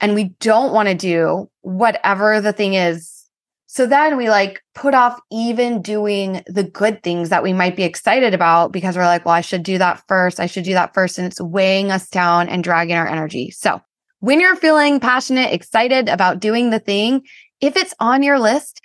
And 0.00 0.14
we 0.14 0.30
don't 0.40 0.72
want 0.72 0.88
to 0.88 0.94
do 0.94 1.50
whatever 1.62 2.40
the 2.40 2.52
thing 2.52 2.74
is. 2.74 3.26
So 3.66 3.86
then 3.86 4.16
we 4.16 4.30
like 4.30 4.62
put 4.74 4.94
off 4.94 5.20
even 5.30 5.82
doing 5.82 6.42
the 6.46 6.62
good 6.62 7.02
things 7.02 7.28
that 7.28 7.42
we 7.42 7.52
might 7.52 7.76
be 7.76 7.82
excited 7.82 8.34
about 8.34 8.72
because 8.72 8.96
we're 8.96 9.04
like, 9.04 9.24
well, 9.24 9.34
I 9.34 9.42
should 9.42 9.64
do 9.64 9.76
that 9.78 10.02
first. 10.08 10.40
I 10.40 10.46
should 10.46 10.64
do 10.64 10.74
that 10.74 10.94
first. 10.94 11.18
And 11.18 11.26
it's 11.26 11.40
weighing 11.40 11.90
us 11.90 12.08
down 12.08 12.48
and 12.48 12.64
dragging 12.64 12.96
our 12.96 13.06
energy. 13.06 13.50
So 13.50 13.80
when 14.20 14.40
you're 14.40 14.56
feeling 14.56 15.00
passionate, 15.00 15.52
excited 15.52 16.08
about 16.08 16.40
doing 16.40 16.70
the 16.70 16.78
thing, 16.78 17.22
if 17.60 17.76
it's 17.76 17.94
on 18.00 18.22
your 18.22 18.38
list, 18.38 18.80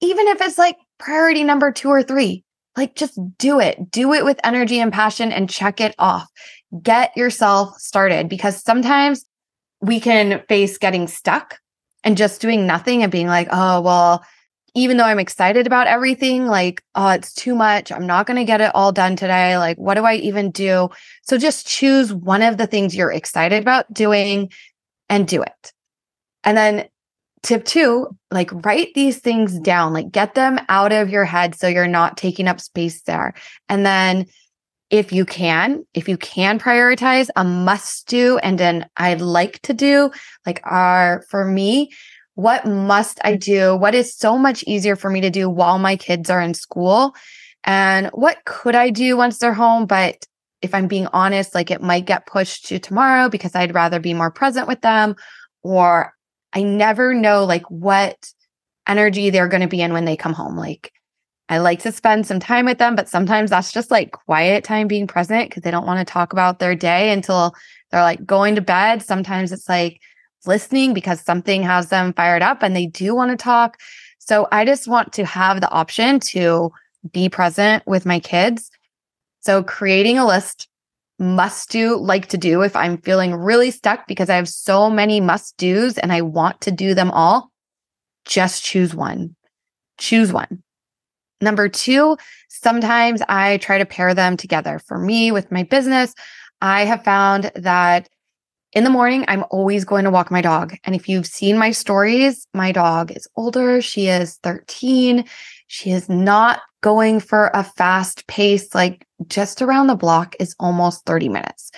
even 0.00 0.28
if 0.28 0.40
it's 0.40 0.58
like 0.58 0.76
priority 0.98 1.42
number 1.44 1.72
two 1.72 1.88
or 1.88 2.02
three, 2.02 2.44
like 2.78 2.94
just 2.94 3.18
do 3.36 3.60
it. 3.60 3.90
Do 3.90 4.14
it 4.14 4.24
with 4.24 4.40
energy 4.44 4.78
and 4.80 4.92
passion 4.92 5.32
and 5.32 5.50
check 5.50 5.80
it 5.80 5.94
off. 5.98 6.28
Get 6.82 7.16
yourself 7.16 7.76
started 7.78 8.28
because 8.28 8.62
sometimes 8.62 9.26
we 9.80 10.00
can 10.00 10.42
face 10.48 10.78
getting 10.78 11.08
stuck 11.08 11.58
and 12.04 12.16
just 12.16 12.40
doing 12.40 12.66
nothing 12.66 13.02
and 13.02 13.12
being 13.12 13.26
like, 13.26 13.48
oh, 13.50 13.80
well, 13.80 14.24
even 14.74 14.96
though 14.96 15.04
I'm 15.04 15.18
excited 15.18 15.66
about 15.66 15.88
everything, 15.88 16.46
like, 16.46 16.82
oh, 16.94 17.08
it's 17.10 17.34
too 17.34 17.54
much. 17.54 17.90
I'm 17.90 18.06
not 18.06 18.26
going 18.26 18.36
to 18.36 18.44
get 18.44 18.60
it 18.60 18.70
all 18.74 18.92
done 18.92 19.16
today. 19.16 19.58
Like, 19.58 19.76
what 19.76 19.94
do 19.94 20.04
I 20.04 20.14
even 20.14 20.50
do? 20.50 20.88
So 21.22 21.36
just 21.36 21.66
choose 21.66 22.14
one 22.14 22.42
of 22.42 22.58
the 22.58 22.66
things 22.66 22.94
you're 22.94 23.10
excited 23.10 23.60
about 23.60 23.92
doing 23.92 24.52
and 25.08 25.26
do 25.26 25.42
it. 25.42 25.72
And 26.44 26.56
then 26.56 26.88
tip 27.42 27.64
two, 27.64 28.08
like 28.30 28.50
write 28.64 28.94
these 28.94 29.18
things 29.18 29.58
down, 29.60 29.92
like 29.92 30.10
get 30.10 30.34
them 30.34 30.58
out 30.68 30.92
of 30.92 31.08
your 31.08 31.24
head 31.24 31.54
so 31.54 31.68
you're 31.68 31.86
not 31.86 32.16
taking 32.16 32.48
up 32.48 32.60
space 32.60 33.02
there. 33.02 33.34
And 33.68 33.84
then 33.84 34.26
if 34.90 35.12
you 35.12 35.24
can, 35.24 35.84
if 35.94 36.08
you 36.08 36.16
can 36.16 36.58
prioritize 36.58 37.28
a 37.36 37.44
must 37.44 38.08
do 38.08 38.38
and 38.38 38.58
then 38.58 38.88
I'd 38.96 39.20
like 39.20 39.60
to 39.62 39.74
do, 39.74 40.10
like 40.46 40.60
are 40.64 41.24
for 41.28 41.44
me, 41.44 41.90
what 42.34 42.64
must 42.66 43.20
I 43.24 43.34
do? 43.34 43.76
What 43.76 43.94
is 43.94 44.16
so 44.16 44.38
much 44.38 44.62
easier 44.66 44.96
for 44.96 45.10
me 45.10 45.20
to 45.20 45.30
do 45.30 45.50
while 45.50 45.78
my 45.78 45.96
kids 45.96 46.30
are 46.30 46.40
in 46.40 46.54
school? 46.54 47.14
And 47.64 48.08
what 48.14 48.38
could 48.46 48.74
I 48.74 48.90
do 48.90 49.16
once 49.16 49.38
they're 49.38 49.52
home? 49.52 49.86
But 49.86 50.24
if 50.62 50.74
I'm 50.74 50.86
being 50.86 51.08
honest, 51.12 51.54
like 51.54 51.70
it 51.70 51.82
might 51.82 52.06
get 52.06 52.26
pushed 52.26 52.66
to 52.66 52.78
tomorrow 52.78 53.28
because 53.28 53.54
I'd 53.54 53.74
rather 53.74 54.00
be 54.00 54.14
more 54.14 54.30
present 54.30 54.68
with 54.68 54.80
them, 54.80 55.16
or 55.62 56.12
I 56.58 56.62
never 56.62 57.14
know 57.14 57.44
like 57.44 57.62
what 57.70 58.32
energy 58.88 59.30
they're 59.30 59.46
going 59.46 59.60
to 59.62 59.68
be 59.68 59.80
in 59.80 59.92
when 59.92 60.06
they 60.06 60.16
come 60.16 60.32
home. 60.32 60.56
Like 60.56 60.92
I 61.48 61.58
like 61.58 61.78
to 61.82 61.92
spend 61.92 62.26
some 62.26 62.40
time 62.40 62.64
with 62.64 62.78
them, 62.78 62.96
but 62.96 63.08
sometimes 63.08 63.50
that's 63.50 63.70
just 63.70 63.92
like 63.92 64.10
quiet 64.10 64.64
time 64.64 64.88
being 64.88 65.06
present 65.06 65.48
because 65.48 65.62
they 65.62 65.70
don't 65.70 65.86
want 65.86 66.04
to 66.04 66.12
talk 66.12 66.32
about 66.32 66.58
their 66.58 66.74
day 66.74 67.12
until 67.12 67.54
they're 67.90 68.02
like 68.02 68.26
going 68.26 68.56
to 68.56 68.60
bed. 68.60 69.02
Sometimes 69.02 69.52
it's 69.52 69.68
like 69.68 70.00
listening 70.46 70.94
because 70.94 71.20
something 71.20 71.62
has 71.62 71.90
them 71.90 72.12
fired 72.12 72.42
up 72.42 72.64
and 72.64 72.74
they 72.74 72.86
do 72.86 73.14
want 73.14 73.30
to 73.30 73.36
talk. 73.36 73.78
So 74.18 74.48
I 74.50 74.64
just 74.64 74.88
want 74.88 75.12
to 75.12 75.24
have 75.24 75.60
the 75.60 75.70
option 75.70 76.18
to 76.20 76.72
be 77.12 77.28
present 77.28 77.86
with 77.86 78.04
my 78.04 78.18
kids. 78.18 78.68
So 79.40 79.62
creating 79.62 80.18
a 80.18 80.26
list 80.26 80.67
must 81.18 81.70
do 81.70 81.96
like 81.96 82.28
to 82.28 82.38
do 82.38 82.62
if 82.62 82.76
I'm 82.76 82.98
feeling 82.98 83.34
really 83.34 83.70
stuck 83.70 84.06
because 84.06 84.30
I 84.30 84.36
have 84.36 84.48
so 84.48 84.88
many 84.88 85.20
must 85.20 85.56
do's 85.56 85.98
and 85.98 86.12
I 86.12 86.22
want 86.22 86.60
to 86.62 86.70
do 86.70 86.94
them 86.94 87.10
all. 87.10 87.50
Just 88.24 88.64
choose 88.64 88.94
one. 88.94 89.34
Choose 89.98 90.32
one. 90.32 90.62
Number 91.40 91.68
two, 91.68 92.16
sometimes 92.48 93.22
I 93.28 93.58
try 93.58 93.78
to 93.78 93.86
pair 93.86 94.14
them 94.14 94.36
together. 94.36 94.80
For 94.80 94.98
me, 94.98 95.30
with 95.30 95.50
my 95.52 95.62
business, 95.62 96.14
I 96.60 96.84
have 96.84 97.04
found 97.04 97.52
that 97.54 98.08
in 98.72 98.84
the 98.84 98.90
morning, 98.90 99.24
I'm 99.28 99.44
always 99.50 99.84
going 99.84 100.04
to 100.04 100.10
walk 100.10 100.30
my 100.30 100.42
dog. 100.42 100.76
And 100.84 100.94
if 100.94 101.08
you've 101.08 101.26
seen 101.26 101.56
my 101.56 101.70
stories, 101.70 102.46
my 102.52 102.70
dog 102.70 103.10
is 103.10 103.26
older. 103.34 103.80
She 103.80 104.08
is 104.08 104.36
13. 104.42 105.24
She 105.68 105.90
is 105.90 106.08
not 106.08 106.60
going 106.82 107.20
for 107.20 107.50
a 107.54 107.62
fast 107.64 108.26
pace, 108.26 108.74
like 108.74 109.06
just 109.26 109.62
around 109.62 109.86
the 109.86 109.94
block 109.94 110.34
is 110.38 110.54
almost 110.60 111.06
30 111.06 111.28
minutes. 111.28 111.70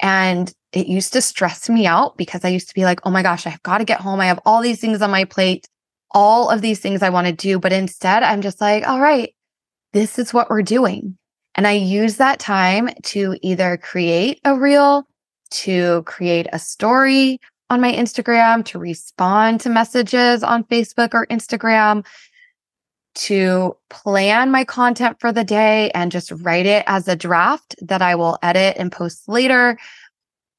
And 0.00 0.52
it 0.72 0.86
used 0.86 1.12
to 1.12 1.22
stress 1.22 1.68
me 1.68 1.86
out 1.86 2.16
because 2.16 2.44
I 2.44 2.48
used 2.48 2.68
to 2.68 2.74
be 2.74 2.84
like, 2.84 3.00
oh 3.04 3.10
my 3.10 3.22
gosh, 3.22 3.46
I've 3.46 3.62
got 3.62 3.78
to 3.78 3.84
get 3.84 4.00
home. 4.00 4.20
I 4.20 4.26
have 4.26 4.40
all 4.44 4.62
these 4.62 4.80
things 4.80 5.02
on 5.02 5.10
my 5.10 5.24
plate 5.24 5.68
all 6.12 6.50
of 6.50 6.60
these 6.60 6.80
things 6.80 7.02
I 7.02 7.10
want 7.10 7.26
to 7.26 7.32
do. 7.32 7.58
But 7.58 7.72
instead, 7.72 8.22
I'm 8.22 8.42
just 8.42 8.60
like, 8.60 8.86
all 8.86 9.00
right, 9.00 9.34
this 9.92 10.18
is 10.18 10.32
what 10.32 10.50
we're 10.50 10.62
doing. 10.62 11.16
And 11.54 11.66
I 11.66 11.72
use 11.72 12.16
that 12.16 12.38
time 12.38 12.90
to 13.04 13.36
either 13.42 13.76
create 13.76 14.40
a 14.44 14.58
reel, 14.58 15.06
to 15.50 16.02
create 16.04 16.46
a 16.52 16.58
story 16.58 17.38
on 17.68 17.80
my 17.80 17.92
Instagram, 17.92 18.64
to 18.66 18.78
respond 18.78 19.60
to 19.60 19.70
messages 19.70 20.42
on 20.42 20.64
Facebook 20.64 21.10
or 21.12 21.26
Instagram, 21.26 22.06
to 23.14 23.76
plan 23.90 24.50
my 24.50 24.64
content 24.64 25.18
for 25.20 25.32
the 25.32 25.44
day 25.44 25.90
and 25.94 26.12
just 26.12 26.30
write 26.30 26.66
it 26.66 26.84
as 26.86 27.08
a 27.08 27.16
draft 27.16 27.74
that 27.80 28.02
I 28.02 28.14
will 28.14 28.38
edit 28.42 28.76
and 28.78 28.90
post 28.90 29.28
later. 29.28 29.78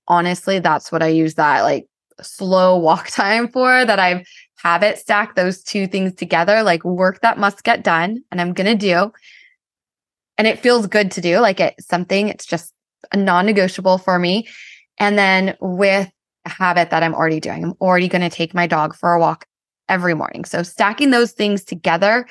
Honestly, 0.08 0.60
that's 0.60 0.92
what 0.92 1.02
I 1.02 1.08
use 1.08 1.36
that 1.36 1.62
like 1.62 1.88
slow 2.22 2.78
walk 2.80 3.08
time 3.08 3.48
for 3.48 3.86
that 3.86 4.00
I've 4.00 4.28
have 4.64 4.82
it 4.82 4.98
stack 4.98 5.36
those 5.36 5.62
two 5.62 5.88
things 5.88 6.16
together, 6.16 6.64
like 6.64 6.86
work 6.86 7.20
that 7.20 7.38
must 7.38 7.64
get 7.64 7.84
done 7.84 8.24
and 8.32 8.40
I'm 8.40 8.54
going 8.54 8.78
to 8.78 8.78
do. 8.78 9.12
And 10.38 10.48
it 10.48 10.60
feels 10.60 10.88
good 10.88 11.12
to 11.12 11.22
do, 11.22 11.40
like 11.40 11.60
it's 11.60 11.86
something, 11.86 12.30
it's 12.30 12.46
just 12.46 12.74
a 13.12 13.18
non 13.18 13.46
negotiable 13.46 13.98
for 13.98 14.18
me. 14.18 14.48
And 14.98 15.18
then 15.18 15.58
with 15.60 16.10
a 16.46 16.50
habit 16.50 16.92
that 16.92 17.04
I'm 17.04 17.14
already 17.14 17.42
doing, 17.42 17.66
I'm 17.66 17.74
already 17.82 18.08
going 18.08 18.22
to 18.22 18.30
take 18.30 18.54
my 18.54 18.66
dog 18.66 18.96
for 18.96 19.14
a 19.14 19.20
walk 19.20 19.46
every 19.90 20.14
morning. 20.14 20.46
So 20.46 20.64
stacking 20.64 21.12
those 21.12 21.32
things 21.32 21.64
together 21.64 22.28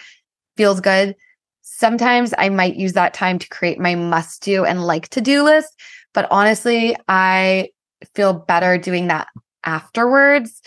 feels 0.56 0.80
good. 0.80 1.14
Sometimes 1.62 2.34
I 2.38 2.48
might 2.48 2.76
use 2.76 2.92
that 2.94 3.14
time 3.14 3.38
to 3.38 3.48
create 3.48 3.78
my 3.78 3.94
must 3.94 4.42
do 4.42 4.64
and 4.64 4.84
like 4.84 5.08
to 5.10 5.20
do 5.20 5.42
list. 5.42 5.78
But 6.12 6.28
honestly, 6.30 6.96
I 7.08 7.68
feel 8.14 8.32
better 8.32 8.78
doing 8.78 9.08
that 9.08 9.28
afterwards 9.64 10.60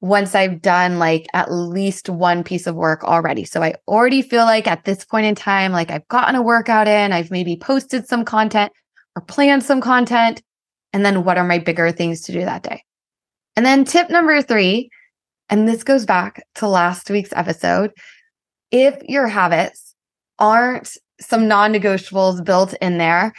once 0.00 0.34
I've 0.34 0.62
done 0.62 0.98
like 0.98 1.26
at 1.34 1.50
least 1.50 2.08
one 2.08 2.44
piece 2.44 2.66
of 2.66 2.74
work 2.74 3.02
already. 3.02 3.44
So 3.44 3.62
I 3.62 3.74
already 3.88 4.22
feel 4.22 4.44
like 4.44 4.66
at 4.66 4.84
this 4.84 5.04
point 5.04 5.26
in 5.26 5.34
time, 5.34 5.72
like 5.72 5.90
I've 5.90 6.06
gotten 6.08 6.34
a 6.34 6.42
workout 6.42 6.86
in, 6.86 7.12
I've 7.12 7.30
maybe 7.30 7.56
posted 7.56 8.06
some 8.06 8.24
content 8.24 8.72
or 9.16 9.22
planned 9.22 9.64
some 9.64 9.80
content. 9.80 10.42
And 10.92 11.04
then 11.04 11.24
what 11.24 11.38
are 11.38 11.44
my 11.44 11.58
bigger 11.58 11.90
things 11.92 12.22
to 12.22 12.32
do 12.32 12.40
that 12.40 12.62
day? 12.62 12.84
And 13.56 13.64
then 13.64 13.84
tip 13.84 14.10
number 14.10 14.40
three, 14.42 14.90
and 15.48 15.68
this 15.68 15.84
goes 15.84 16.04
back 16.04 16.46
to 16.56 16.68
last 16.68 17.10
week's 17.10 17.32
episode. 17.34 17.92
If 18.70 19.00
your 19.04 19.28
habits 19.28 19.94
aren't 20.38 20.96
some 21.20 21.48
non 21.48 21.72
negotiables 21.72 22.44
built 22.44 22.74
in 22.74 22.98
there, 22.98 23.32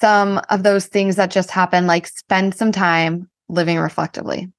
some 0.00 0.40
of 0.50 0.62
those 0.62 0.86
things 0.86 1.16
that 1.16 1.30
just 1.30 1.50
happen, 1.50 1.86
like 1.86 2.06
spend 2.06 2.54
some 2.54 2.72
time 2.72 3.28
living 3.48 3.78
reflectively. 3.78 4.50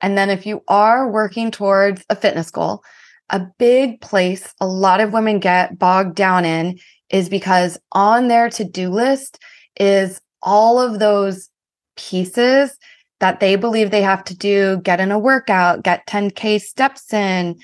And 0.00 0.18
then 0.18 0.30
if 0.30 0.46
you 0.46 0.62
are 0.68 1.10
working 1.10 1.50
towards 1.50 2.04
a 2.10 2.16
fitness 2.16 2.50
goal, 2.50 2.82
a 3.30 3.40
big 3.58 4.00
place 4.00 4.52
a 4.60 4.66
lot 4.66 5.00
of 5.00 5.12
women 5.12 5.38
get 5.38 5.78
bogged 5.78 6.16
down 6.16 6.44
in 6.44 6.78
is 7.10 7.28
because 7.28 7.78
on 7.92 8.28
their 8.28 8.50
to 8.50 8.64
do 8.64 8.90
list 8.90 9.38
is 9.78 10.20
all 10.42 10.80
of 10.80 10.98
those 10.98 11.48
pieces 11.96 12.76
that 13.22 13.38
they 13.38 13.54
believe 13.54 13.92
they 13.92 14.02
have 14.02 14.24
to 14.24 14.36
do 14.36 14.80
get 14.82 14.98
in 14.98 15.12
a 15.12 15.18
workout, 15.18 15.84
get 15.84 16.04
10K 16.08 16.60
steps 16.60 17.12
in, 17.12 17.56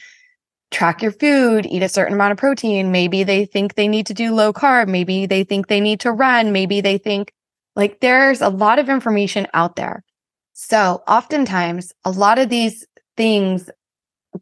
track 0.71 1.03
your 1.03 1.11
food, 1.11 1.67
eat 1.67 1.83
a 1.83 1.89
certain 1.89 2.15
amount 2.15 2.31
of 2.31 2.39
protein. 2.39 2.93
Maybe 2.93 3.25
they 3.25 3.45
think 3.45 3.75
they 3.75 3.89
need 3.89 4.07
to 4.07 4.15
do 4.15 4.33
low 4.33 4.53
carb. 4.53 4.87
Maybe 4.87 5.27
they 5.27 5.43
think 5.43 5.67
they 5.67 5.81
need 5.81 5.99
to 6.01 6.13
run. 6.13 6.53
Maybe 6.53 6.81
they 6.81 6.97
think 6.97 7.33
like 7.75 7.99
there's 7.99 8.41
a 8.41 8.51
lot 8.51 8.79
of 8.79 8.89
information 8.89 9.49
out 9.53 9.75
there. 9.75 10.05
So 10.53 11.03
oftentimes, 11.09 11.93
a 12.05 12.13
lot 12.13 12.39
of 12.39 12.51
these 12.51 12.87
things 13.17 13.69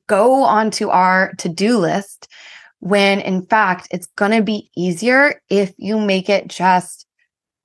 go 0.08 0.42
onto 0.42 0.90
our 0.90 1.32
to 1.38 1.48
do 1.48 1.78
list 1.78 2.28
when 2.80 3.20
in 3.20 3.46
fact 3.46 3.88
it's 3.90 4.06
going 4.18 4.32
to 4.32 4.42
be 4.42 4.70
easier 4.76 5.40
if 5.48 5.72
you 5.78 5.98
make 5.98 6.28
it 6.28 6.48
just 6.48 7.06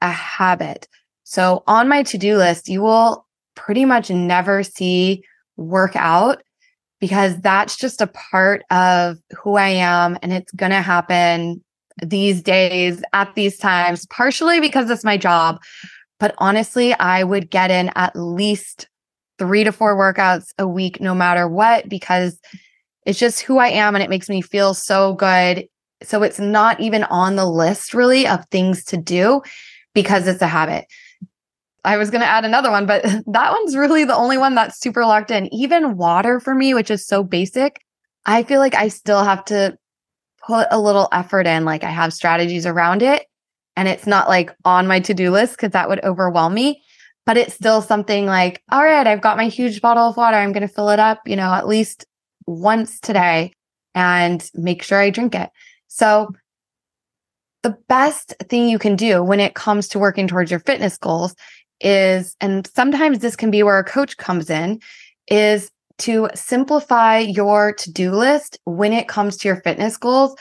a 0.01 0.09
habit. 0.09 0.87
So 1.23 1.63
on 1.67 1.89
my 1.89 2.03
to 2.03 2.17
do 2.17 2.37
list, 2.37 2.69
you 2.69 2.81
will 2.81 3.25
pretty 3.55 3.85
much 3.85 4.09
never 4.09 4.63
see 4.63 5.23
work 5.57 5.95
out 5.95 6.41
because 6.99 7.39
that's 7.41 7.75
just 7.75 8.01
a 8.01 8.07
part 8.07 8.63
of 8.69 9.17
who 9.37 9.55
I 9.55 9.69
am 9.69 10.17
and 10.21 10.31
it's 10.31 10.51
going 10.53 10.71
to 10.71 10.81
happen 10.81 11.63
these 12.01 12.41
days 12.41 13.03
at 13.13 13.33
these 13.35 13.57
times, 13.57 14.05
partially 14.07 14.59
because 14.59 14.89
it's 14.89 15.03
my 15.03 15.17
job, 15.17 15.59
but 16.19 16.35
honestly, 16.37 16.93
I 16.93 17.23
would 17.23 17.49
get 17.49 17.71
in 17.71 17.91
at 17.95 18.15
least 18.15 18.87
three 19.37 19.63
to 19.63 19.71
four 19.71 19.97
workouts 19.97 20.51
a 20.59 20.67
week, 20.67 21.01
no 21.01 21.15
matter 21.15 21.47
what, 21.47 21.89
because 21.89 22.39
it's 23.05 23.19
just 23.19 23.41
who 23.41 23.57
I 23.57 23.69
am 23.69 23.95
and 23.95 24.03
it 24.03 24.09
makes 24.09 24.29
me 24.29 24.41
feel 24.41 24.73
so 24.73 25.13
good. 25.15 25.67
So 26.03 26.21
it's 26.21 26.39
not 26.39 26.79
even 26.79 27.03
on 27.05 27.35
the 27.35 27.45
list 27.45 27.93
really 27.93 28.27
of 28.27 28.45
things 28.51 28.83
to 28.85 28.97
do 28.97 29.41
because 29.93 30.27
it's 30.27 30.41
a 30.41 30.47
habit. 30.47 30.85
I 31.83 31.97
was 31.97 32.11
going 32.11 32.21
to 32.21 32.27
add 32.27 32.45
another 32.45 32.71
one, 32.71 32.85
but 32.85 33.03
that 33.27 33.51
one's 33.51 33.75
really 33.75 34.05
the 34.05 34.15
only 34.15 34.37
one 34.37 34.55
that's 34.55 34.79
super 34.79 35.05
locked 35.05 35.31
in. 35.31 35.53
Even 35.53 35.97
water 35.97 36.39
for 36.39 36.53
me, 36.53 36.73
which 36.73 36.91
is 36.91 37.05
so 37.05 37.23
basic, 37.23 37.81
I 38.25 38.43
feel 38.43 38.59
like 38.59 38.75
I 38.75 38.87
still 38.87 39.23
have 39.23 39.43
to 39.45 39.77
put 40.45 40.67
a 40.71 40.79
little 40.79 41.07
effort 41.11 41.47
in. 41.47 41.65
Like 41.65 41.83
I 41.83 41.89
have 41.89 42.13
strategies 42.13 42.65
around 42.65 43.01
it 43.01 43.25
and 43.75 43.87
it's 43.87 44.07
not 44.07 44.27
like 44.27 44.51
on 44.65 44.87
my 44.87 44.99
to-do 44.99 45.31
list 45.31 45.55
because 45.55 45.71
that 45.71 45.89
would 45.89 46.03
overwhelm 46.03 46.53
me 46.53 46.81
but 47.25 47.37
it's 47.37 47.53
still 47.53 47.81
something 47.81 48.25
like 48.25 48.61
all 48.71 48.83
right 48.83 49.07
i've 49.07 49.21
got 49.21 49.37
my 49.37 49.47
huge 49.47 49.81
bottle 49.81 50.09
of 50.09 50.17
water 50.17 50.37
i'm 50.37 50.51
going 50.51 50.67
to 50.67 50.73
fill 50.73 50.89
it 50.89 50.99
up 50.99 51.19
you 51.25 51.35
know 51.35 51.53
at 51.53 51.67
least 51.67 52.05
once 52.45 52.99
today 52.99 53.53
and 53.95 54.49
make 54.53 54.83
sure 54.83 54.99
i 54.99 55.09
drink 55.09 55.35
it 55.35 55.49
so 55.87 56.29
the 57.63 57.77
best 57.87 58.33
thing 58.49 58.67
you 58.67 58.79
can 58.79 58.95
do 58.95 59.23
when 59.23 59.39
it 59.39 59.53
comes 59.53 59.87
to 59.87 59.99
working 59.99 60.27
towards 60.27 60.49
your 60.49 60.59
fitness 60.59 60.97
goals 60.97 61.35
is 61.81 62.35
and 62.39 62.67
sometimes 62.67 63.19
this 63.19 63.35
can 63.35 63.51
be 63.51 63.63
where 63.63 63.79
a 63.79 63.83
coach 63.83 64.17
comes 64.17 64.49
in 64.49 64.79
is 65.27 65.71
to 65.97 66.29
simplify 66.33 67.19
your 67.19 67.73
to-do 67.73 68.11
list 68.11 68.57
when 68.65 68.93
it 68.93 69.07
comes 69.07 69.37
to 69.37 69.47
your 69.47 69.61
fitness 69.61 69.97
goals 69.97 70.35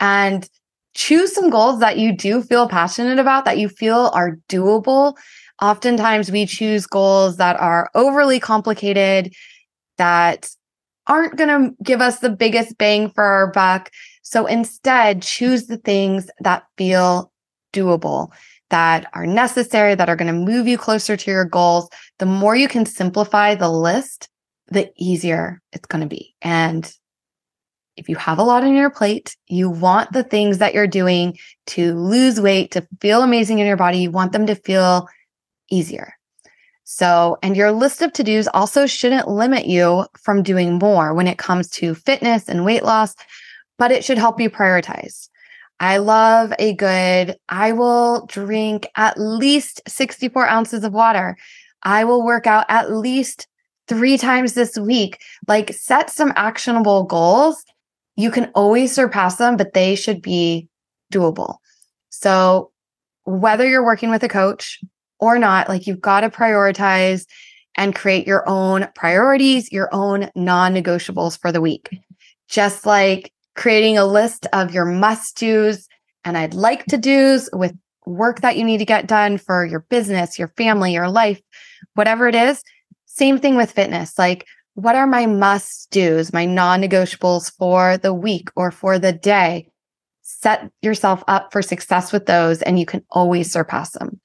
and 0.00 0.48
choose 0.94 1.34
some 1.34 1.50
goals 1.50 1.80
that 1.80 1.98
you 1.98 2.16
do 2.16 2.42
feel 2.42 2.68
passionate 2.68 3.18
about, 3.18 3.44
that 3.44 3.58
you 3.58 3.68
feel 3.68 4.10
are 4.14 4.38
doable. 4.48 5.14
Oftentimes, 5.60 6.30
we 6.30 6.46
choose 6.46 6.86
goals 6.86 7.36
that 7.36 7.56
are 7.60 7.90
overly 7.94 8.40
complicated, 8.40 9.32
that 9.98 10.50
aren't 11.06 11.36
going 11.36 11.48
to 11.48 11.76
give 11.82 12.00
us 12.00 12.18
the 12.20 12.30
biggest 12.30 12.78
bang 12.78 13.10
for 13.10 13.24
our 13.24 13.50
buck. 13.52 13.90
So 14.22 14.46
instead, 14.46 15.22
choose 15.22 15.66
the 15.66 15.78
things 15.78 16.30
that 16.40 16.64
feel 16.76 17.32
doable, 17.72 18.32
that 18.72 19.06
are 19.12 19.26
necessary, 19.26 19.94
that 19.94 20.08
are 20.08 20.16
going 20.16 20.32
to 20.32 20.52
move 20.52 20.66
you 20.66 20.78
closer 20.78 21.14
to 21.14 21.30
your 21.30 21.44
goals, 21.44 21.90
the 22.18 22.26
more 22.26 22.56
you 22.56 22.68
can 22.68 22.86
simplify 22.86 23.54
the 23.54 23.68
list, 23.68 24.30
the 24.68 24.90
easier 24.96 25.60
it's 25.72 25.86
going 25.86 26.00
to 26.00 26.08
be. 26.08 26.34
And 26.40 26.90
if 27.98 28.08
you 28.08 28.16
have 28.16 28.38
a 28.38 28.42
lot 28.42 28.64
on 28.64 28.74
your 28.74 28.88
plate, 28.88 29.36
you 29.46 29.68
want 29.68 30.12
the 30.12 30.24
things 30.24 30.56
that 30.58 30.72
you're 30.72 30.86
doing 30.86 31.36
to 31.66 31.94
lose 31.94 32.40
weight, 32.40 32.70
to 32.70 32.88
feel 33.02 33.22
amazing 33.22 33.58
in 33.58 33.66
your 33.66 33.76
body, 33.76 33.98
you 33.98 34.10
want 34.10 34.32
them 34.32 34.46
to 34.46 34.54
feel 34.54 35.06
easier. 35.70 36.14
So, 36.84 37.36
and 37.42 37.54
your 37.54 37.72
list 37.72 38.00
of 38.00 38.14
to 38.14 38.24
dos 38.24 38.48
also 38.48 38.86
shouldn't 38.86 39.28
limit 39.28 39.66
you 39.66 40.06
from 40.18 40.42
doing 40.42 40.78
more 40.78 41.12
when 41.12 41.26
it 41.26 41.36
comes 41.36 41.68
to 41.72 41.94
fitness 41.94 42.48
and 42.48 42.64
weight 42.64 42.84
loss, 42.84 43.14
but 43.76 43.92
it 43.92 44.02
should 44.02 44.18
help 44.18 44.40
you 44.40 44.48
prioritize. 44.48 45.28
I 45.82 45.96
love 45.96 46.52
a 46.60 46.74
good, 46.74 47.36
I 47.48 47.72
will 47.72 48.24
drink 48.26 48.86
at 48.94 49.18
least 49.18 49.80
64 49.88 50.46
ounces 50.46 50.84
of 50.84 50.92
water. 50.92 51.36
I 51.82 52.04
will 52.04 52.24
work 52.24 52.46
out 52.46 52.66
at 52.68 52.92
least 52.92 53.48
three 53.88 54.16
times 54.16 54.52
this 54.52 54.78
week. 54.78 55.20
Like 55.48 55.74
set 55.74 56.08
some 56.08 56.32
actionable 56.36 57.02
goals. 57.02 57.64
You 58.14 58.30
can 58.30 58.52
always 58.54 58.94
surpass 58.94 59.36
them, 59.36 59.56
but 59.56 59.72
they 59.72 59.96
should 59.96 60.22
be 60.22 60.68
doable. 61.12 61.56
So 62.10 62.70
whether 63.24 63.68
you're 63.68 63.84
working 63.84 64.10
with 64.10 64.22
a 64.22 64.28
coach 64.28 64.78
or 65.18 65.36
not, 65.36 65.68
like 65.68 65.88
you've 65.88 66.00
got 66.00 66.20
to 66.20 66.30
prioritize 66.30 67.26
and 67.76 67.92
create 67.92 68.24
your 68.24 68.48
own 68.48 68.86
priorities, 68.94 69.72
your 69.72 69.92
own 69.92 70.30
non 70.36 70.74
negotiables 70.74 71.40
for 71.40 71.50
the 71.50 71.60
week. 71.60 71.90
Just 72.48 72.86
like 72.86 73.32
creating 73.54 73.98
a 73.98 74.06
list 74.06 74.46
of 74.52 74.72
your 74.72 74.84
must 74.84 75.36
do's 75.36 75.88
and 76.24 76.38
I'd 76.38 76.54
like 76.54 76.86
to 76.86 76.98
do's 76.98 77.48
with 77.52 77.76
work 78.06 78.40
that 78.40 78.56
you 78.56 78.64
need 78.64 78.78
to 78.78 78.84
get 78.84 79.06
done 79.06 79.38
for 79.38 79.64
your 79.64 79.80
business, 79.80 80.38
your 80.38 80.48
family, 80.56 80.92
your 80.92 81.08
life, 81.08 81.40
whatever 81.94 82.28
it 82.28 82.34
is. 82.34 82.62
Same 83.06 83.38
thing 83.38 83.56
with 83.56 83.72
fitness. 83.72 84.18
Like, 84.18 84.46
what 84.74 84.96
are 84.96 85.06
my 85.06 85.26
must 85.26 85.90
do's, 85.90 86.32
my 86.32 86.46
non 86.46 86.80
negotiables 86.80 87.52
for 87.56 87.98
the 87.98 88.14
week 88.14 88.48
or 88.56 88.70
for 88.70 88.98
the 88.98 89.12
day? 89.12 89.68
Set 90.22 90.70
yourself 90.80 91.22
up 91.28 91.52
for 91.52 91.60
success 91.60 92.12
with 92.12 92.26
those, 92.26 92.62
and 92.62 92.78
you 92.78 92.86
can 92.86 93.04
always 93.10 93.52
surpass 93.52 93.90
them. 93.90 94.20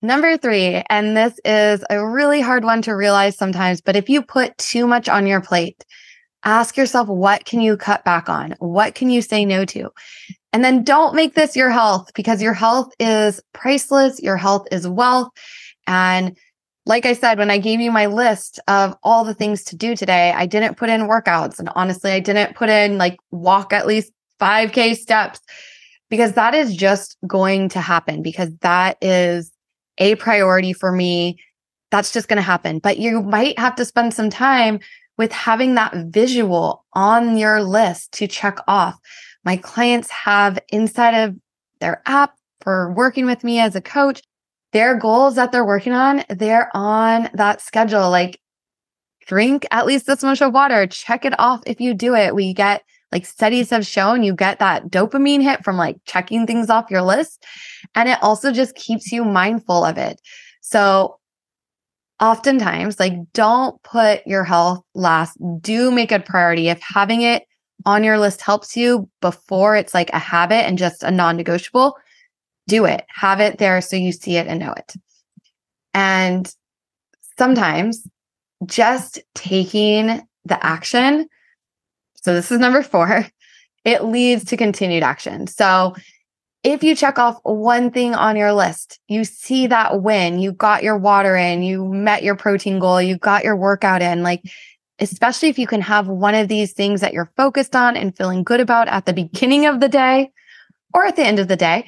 Number 0.00 0.36
three, 0.36 0.82
and 0.88 1.16
this 1.16 1.38
is 1.44 1.84
a 1.90 2.04
really 2.04 2.40
hard 2.40 2.64
one 2.64 2.82
to 2.82 2.96
realize 2.96 3.36
sometimes, 3.36 3.80
but 3.80 3.94
if 3.94 4.08
you 4.08 4.22
put 4.22 4.56
too 4.58 4.86
much 4.86 5.08
on 5.08 5.26
your 5.26 5.40
plate, 5.40 5.84
ask 6.44 6.76
yourself, 6.76 7.08
what 7.08 7.44
can 7.44 7.60
you 7.60 7.76
cut 7.76 8.04
back 8.04 8.28
on? 8.28 8.54
What 8.58 8.94
can 8.94 9.10
you 9.10 9.22
say 9.22 9.44
no 9.44 9.64
to? 9.66 9.90
And 10.52 10.64
then 10.64 10.84
don't 10.84 11.14
make 11.14 11.34
this 11.34 11.56
your 11.56 11.70
health 11.70 12.10
because 12.14 12.42
your 12.42 12.52
health 12.52 12.92
is 12.98 13.40
priceless. 13.52 14.20
Your 14.20 14.36
health 14.36 14.66
is 14.70 14.86
wealth. 14.86 15.30
And 15.86 16.36
like 16.84 17.06
I 17.06 17.12
said, 17.12 17.38
when 17.38 17.50
I 17.50 17.58
gave 17.58 17.80
you 17.80 17.90
my 17.90 18.06
list 18.06 18.60
of 18.68 18.96
all 19.02 19.24
the 19.24 19.34
things 19.34 19.62
to 19.64 19.76
do 19.76 19.94
today, 19.94 20.32
I 20.32 20.46
didn't 20.46 20.76
put 20.76 20.90
in 20.90 21.02
workouts. 21.02 21.58
And 21.58 21.70
honestly, 21.74 22.10
I 22.10 22.20
didn't 22.20 22.56
put 22.56 22.68
in 22.68 22.98
like 22.98 23.18
walk 23.30 23.72
at 23.72 23.86
least 23.86 24.12
5K 24.40 24.96
steps 24.96 25.40
because 26.10 26.32
that 26.32 26.54
is 26.54 26.74
just 26.76 27.16
going 27.26 27.68
to 27.70 27.80
happen 27.80 28.20
because 28.20 28.50
that 28.60 28.98
is 29.00 29.52
a 29.98 30.16
priority 30.16 30.72
for 30.72 30.92
me. 30.92 31.38
That's 31.90 32.12
just 32.12 32.28
going 32.28 32.36
to 32.36 32.42
happen. 32.42 32.80
But 32.80 32.98
you 32.98 33.22
might 33.22 33.58
have 33.58 33.76
to 33.76 33.84
spend 33.84 34.12
some 34.12 34.28
time 34.28 34.80
with 35.22 35.30
having 35.30 35.76
that 35.76 35.94
visual 36.08 36.84
on 36.94 37.36
your 37.36 37.62
list 37.62 38.10
to 38.10 38.26
check 38.26 38.58
off. 38.66 38.98
My 39.44 39.56
clients 39.56 40.10
have 40.10 40.58
inside 40.70 41.14
of 41.14 41.36
their 41.78 42.02
app 42.06 42.34
for 42.60 42.92
working 42.92 43.24
with 43.24 43.44
me 43.44 43.60
as 43.60 43.76
a 43.76 43.80
coach, 43.80 44.20
their 44.72 44.96
goals 44.96 45.36
that 45.36 45.52
they're 45.52 45.64
working 45.64 45.92
on, 45.92 46.24
they're 46.28 46.76
on 46.76 47.30
that 47.34 47.60
schedule. 47.60 48.10
Like 48.10 48.40
drink 49.24 49.64
at 49.70 49.86
least 49.86 50.06
this 50.06 50.24
much 50.24 50.42
of 50.42 50.52
water, 50.52 50.88
check 50.88 51.24
it 51.24 51.38
off 51.38 51.62
if 51.66 51.80
you 51.80 51.94
do 51.94 52.16
it. 52.16 52.34
We 52.34 52.52
get 52.52 52.82
like 53.12 53.24
studies 53.24 53.70
have 53.70 53.86
shown 53.86 54.24
you 54.24 54.34
get 54.34 54.58
that 54.58 54.88
dopamine 54.88 55.40
hit 55.40 55.62
from 55.62 55.76
like 55.76 55.98
checking 56.04 56.48
things 56.48 56.68
off 56.68 56.90
your 56.90 57.02
list. 57.02 57.44
And 57.94 58.08
it 58.08 58.18
also 58.22 58.50
just 58.50 58.74
keeps 58.74 59.12
you 59.12 59.24
mindful 59.24 59.84
of 59.84 59.98
it. 59.98 60.20
So 60.62 61.20
oftentimes, 62.22 62.98
like 62.98 63.12
don't 63.34 63.82
put 63.82 64.26
your 64.26 64.44
health 64.44 64.82
last. 64.94 65.36
Do 65.60 65.90
make 65.90 66.12
a 66.12 66.20
priority. 66.20 66.68
If 66.68 66.80
having 66.80 67.20
it 67.20 67.44
on 67.84 68.04
your 68.04 68.18
list 68.18 68.40
helps 68.40 68.76
you 68.76 69.08
before 69.20 69.76
it's 69.76 69.92
like 69.92 70.10
a 70.10 70.18
habit 70.18 70.64
and 70.64 70.78
just 70.78 71.02
a 71.02 71.10
non 71.10 71.36
negotiable, 71.36 71.96
do 72.68 72.86
it. 72.86 73.04
Have 73.14 73.40
it 73.40 73.58
there 73.58 73.80
so 73.82 73.96
you 73.96 74.12
see 74.12 74.36
it 74.36 74.46
and 74.46 74.60
know 74.60 74.72
it. 74.72 74.94
And 75.92 76.50
sometimes 77.36 78.06
just 78.64 79.20
taking 79.34 80.22
the 80.44 80.64
action 80.64 81.28
so 82.22 82.34
this 82.34 82.50
is 82.50 82.58
number 82.58 82.82
four. 82.82 83.26
It 83.84 84.04
leads 84.04 84.44
to 84.44 84.56
continued 84.56 85.02
action. 85.02 85.48
So 85.48 85.96
if 86.64 86.84
you 86.84 86.94
check 86.94 87.18
off 87.18 87.38
one 87.42 87.90
thing 87.90 88.14
on 88.14 88.36
your 88.36 88.52
list, 88.52 89.00
you 89.08 89.24
see 89.24 89.66
that 89.66 90.02
win, 90.02 90.38
you 90.38 90.52
got 90.52 90.82
your 90.82 90.96
water 90.96 91.36
in, 91.36 91.62
you 91.62 91.84
met 91.86 92.22
your 92.22 92.36
protein 92.36 92.78
goal, 92.78 93.02
you 93.02 93.16
got 93.16 93.44
your 93.44 93.56
workout 93.56 94.00
in, 94.00 94.22
like, 94.22 94.42
especially 95.00 95.48
if 95.48 95.58
you 95.58 95.66
can 95.66 95.80
have 95.80 96.06
one 96.06 96.34
of 96.34 96.46
these 96.46 96.72
things 96.72 97.00
that 97.00 97.12
you're 97.12 97.32
focused 97.36 97.74
on 97.74 97.96
and 97.96 98.16
feeling 98.16 98.44
good 98.44 98.60
about 98.60 98.86
at 98.88 99.06
the 99.06 99.12
beginning 99.12 99.66
of 99.66 99.80
the 99.80 99.88
day 99.88 100.30
or 100.94 101.04
at 101.04 101.16
the 101.16 101.24
end 101.24 101.40
of 101.40 101.48
the 101.48 101.56
day, 101.56 101.84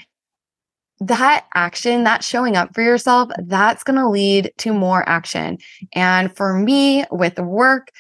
that 1.01 1.45
action, 1.55 2.05
that 2.05 2.25
showing 2.25 2.57
up 2.57 2.75
for 2.75 2.83
yourself, 2.83 3.31
that's 3.47 3.85
going 3.85 3.99
to 3.99 4.09
lead 4.09 4.53
to 4.59 4.73
more 4.73 5.09
action. 5.09 5.59
And 5.93 6.35
for 6.35 6.55
me 6.55 7.05
with 7.13 7.39
work, 7.39 7.93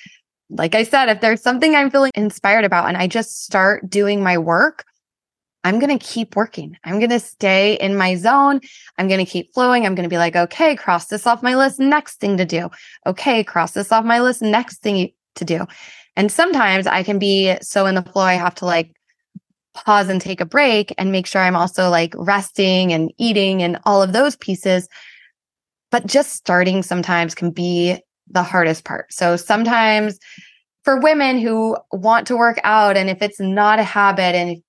like 0.50 0.74
I 0.74 0.82
said, 0.82 1.08
if 1.08 1.20
there's 1.20 1.42
something 1.42 1.74
I'm 1.74 1.90
feeling 1.90 2.12
inspired 2.14 2.64
about 2.64 2.88
and 2.88 2.96
I 2.96 3.06
just 3.06 3.44
start 3.44 3.88
doing 3.88 4.22
my 4.22 4.38
work, 4.38 4.84
I'm 5.64 5.78
going 5.78 5.98
to 5.98 6.04
keep 6.04 6.36
working. 6.36 6.76
I'm 6.84 6.98
going 6.98 7.10
to 7.10 7.18
stay 7.18 7.74
in 7.74 7.96
my 7.96 8.14
zone. 8.16 8.60
I'm 8.98 9.08
going 9.08 9.24
to 9.24 9.30
keep 9.30 9.52
flowing. 9.54 9.86
I'm 9.86 9.94
going 9.94 10.08
to 10.08 10.14
be 10.14 10.18
like, 10.18 10.36
okay, 10.36 10.76
cross 10.76 11.06
this 11.06 11.26
off 11.26 11.42
my 11.42 11.56
list. 11.56 11.80
Next 11.80 12.20
thing 12.20 12.36
to 12.36 12.44
do. 12.44 12.70
Okay, 13.06 13.42
cross 13.42 13.72
this 13.72 13.90
off 13.90 14.04
my 14.04 14.20
list. 14.20 14.42
Next 14.42 14.82
thing 14.82 15.12
to 15.36 15.44
do. 15.44 15.66
And 16.16 16.30
sometimes 16.30 16.86
I 16.86 17.02
can 17.02 17.18
be 17.18 17.56
so 17.62 17.86
in 17.86 17.94
the 17.94 18.02
flow, 18.02 18.22
I 18.22 18.34
have 18.34 18.54
to 18.56 18.66
like 18.66 18.94
pause 19.72 20.08
and 20.08 20.20
take 20.20 20.40
a 20.40 20.46
break 20.46 20.94
and 20.98 21.10
make 21.10 21.26
sure 21.26 21.40
I'm 21.40 21.56
also 21.56 21.88
like 21.88 22.14
resting 22.16 22.92
and 22.92 23.12
eating 23.18 23.62
and 23.62 23.78
all 23.84 24.02
of 24.02 24.12
those 24.12 24.36
pieces. 24.36 24.86
But 25.90 26.06
just 26.06 26.32
starting 26.32 26.82
sometimes 26.82 27.34
can 27.34 27.50
be 27.50 27.98
the 28.28 28.42
hardest 28.42 28.84
part. 28.84 29.12
So 29.12 29.36
sometimes 29.36 30.18
for 30.84 31.00
women 31.00 31.38
who 31.38 31.76
want 31.90 32.26
to 32.28 32.36
work 32.36 32.60
out 32.64 32.96
and 32.96 33.08
if 33.08 33.22
it's 33.22 33.40
not 33.40 33.78
a 33.78 33.84
habit 33.84 34.34
and 34.34 34.62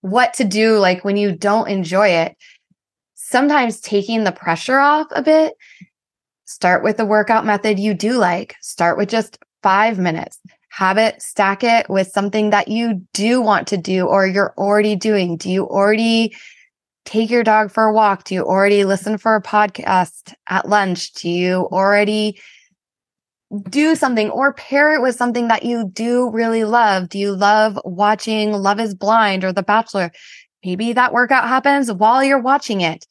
what 0.00 0.34
to 0.34 0.44
do 0.44 0.78
like 0.78 1.04
when 1.04 1.16
you 1.16 1.32
don't 1.32 1.68
enjoy 1.68 2.08
it, 2.08 2.36
sometimes 3.14 3.80
taking 3.80 4.24
the 4.24 4.32
pressure 4.32 4.78
off 4.78 5.06
a 5.10 5.22
bit, 5.22 5.54
start 6.44 6.82
with 6.82 6.96
the 6.96 7.04
workout 7.04 7.44
method 7.46 7.78
you 7.78 7.94
do 7.94 8.14
like. 8.14 8.56
Start 8.60 8.98
with 8.98 9.08
just 9.08 9.38
5 9.62 9.98
minutes. 9.98 10.38
Have 10.70 10.98
it 10.98 11.20
stack 11.20 11.64
it 11.64 11.88
with 11.90 12.08
something 12.08 12.50
that 12.50 12.68
you 12.68 13.04
do 13.12 13.40
want 13.40 13.68
to 13.68 13.76
do 13.76 14.06
or 14.06 14.26
you're 14.26 14.54
already 14.56 14.96
doing. 14.96 15.36
Do 15.36 15.50
you 15.50 15.66
already 15.66 16.34
take 17.04 17.28
your 17.28 17.42
dog 17.42 17.72
for 17.72 17.86
a 17.86 17.92
walk? 17.92 18.24
Do 18.24 18.34
you 18.34 18.44
already 18.44 18.84
listen 18.84 19.18
for 19.18 19.34
a 19.34 19.42
podcast 19.42 20.32
at 20.48 20.68
lunch? 20.68 21.12
Do 21.14 21.28
you 21.28 21.68
already 21.72 22.40
do 23.68 23.94
something 23.94 24.30
or 24.30 24.54
pair 24.54 24.94
it 24.94 25.02
with 25.02 25.16
something 25.16 25.48
that 25.48 25.64
you 25.64 25.90
do 25.92 26.30
really 26.30 26.64
love. 26.64 27.08
Do 27.08 27.18
you 27.18 27.34
love 27.34 27.78
watching 27.84 28.52
Love 28.52 28.78
is 28.78 28.94
Blind 28.94 29.44
or 29.44 29.52
The 29.52 29.62
Bachelor? 29.62 30.12
Maybe 30.64 30.92
that 30.92 31.12
workout 31.12 31.48
happens 31.48 31.90
while 31.90 32.22
you're 32.22 32.40
watching 32.40 32.80
it. 32.80 33.06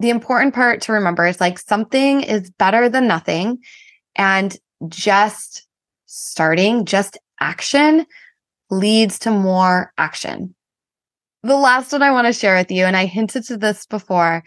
The 0.00 0.10
important 0.10 0.54
part 0.54 0.80
to 0.82 0.92
remember 0.92 1.26
is 1.26 1.40
like 1.40 1.58
something 1.58 2.22
is 2.22 2.50
better 2.50 2.88
than 2.88 3.06
nothing. 3.06 3.58
And 4.16 4.56
just 4.88 5.66
starting, 6.06 6.84
just 6.84 7.16
action 7.38 8.06
leads 8.70 9.18
to 9.20 9.30
more 9.30 9.92
action. 9.98 10.54
The 11.44 11.56
last 11.56 11.92
one 11.92 12.02
I 12.02 12.10
want 12.10 12.26
to 12.26 12.32
share 12.32 12.56
with 12.56 12.70
you, 12.70 12.84
and 12.84 12.96
I 12.96 13.06
hinted 13.06 13.44
to 13.46 13.56
this 13.56 13.86
before, 13.86 14.42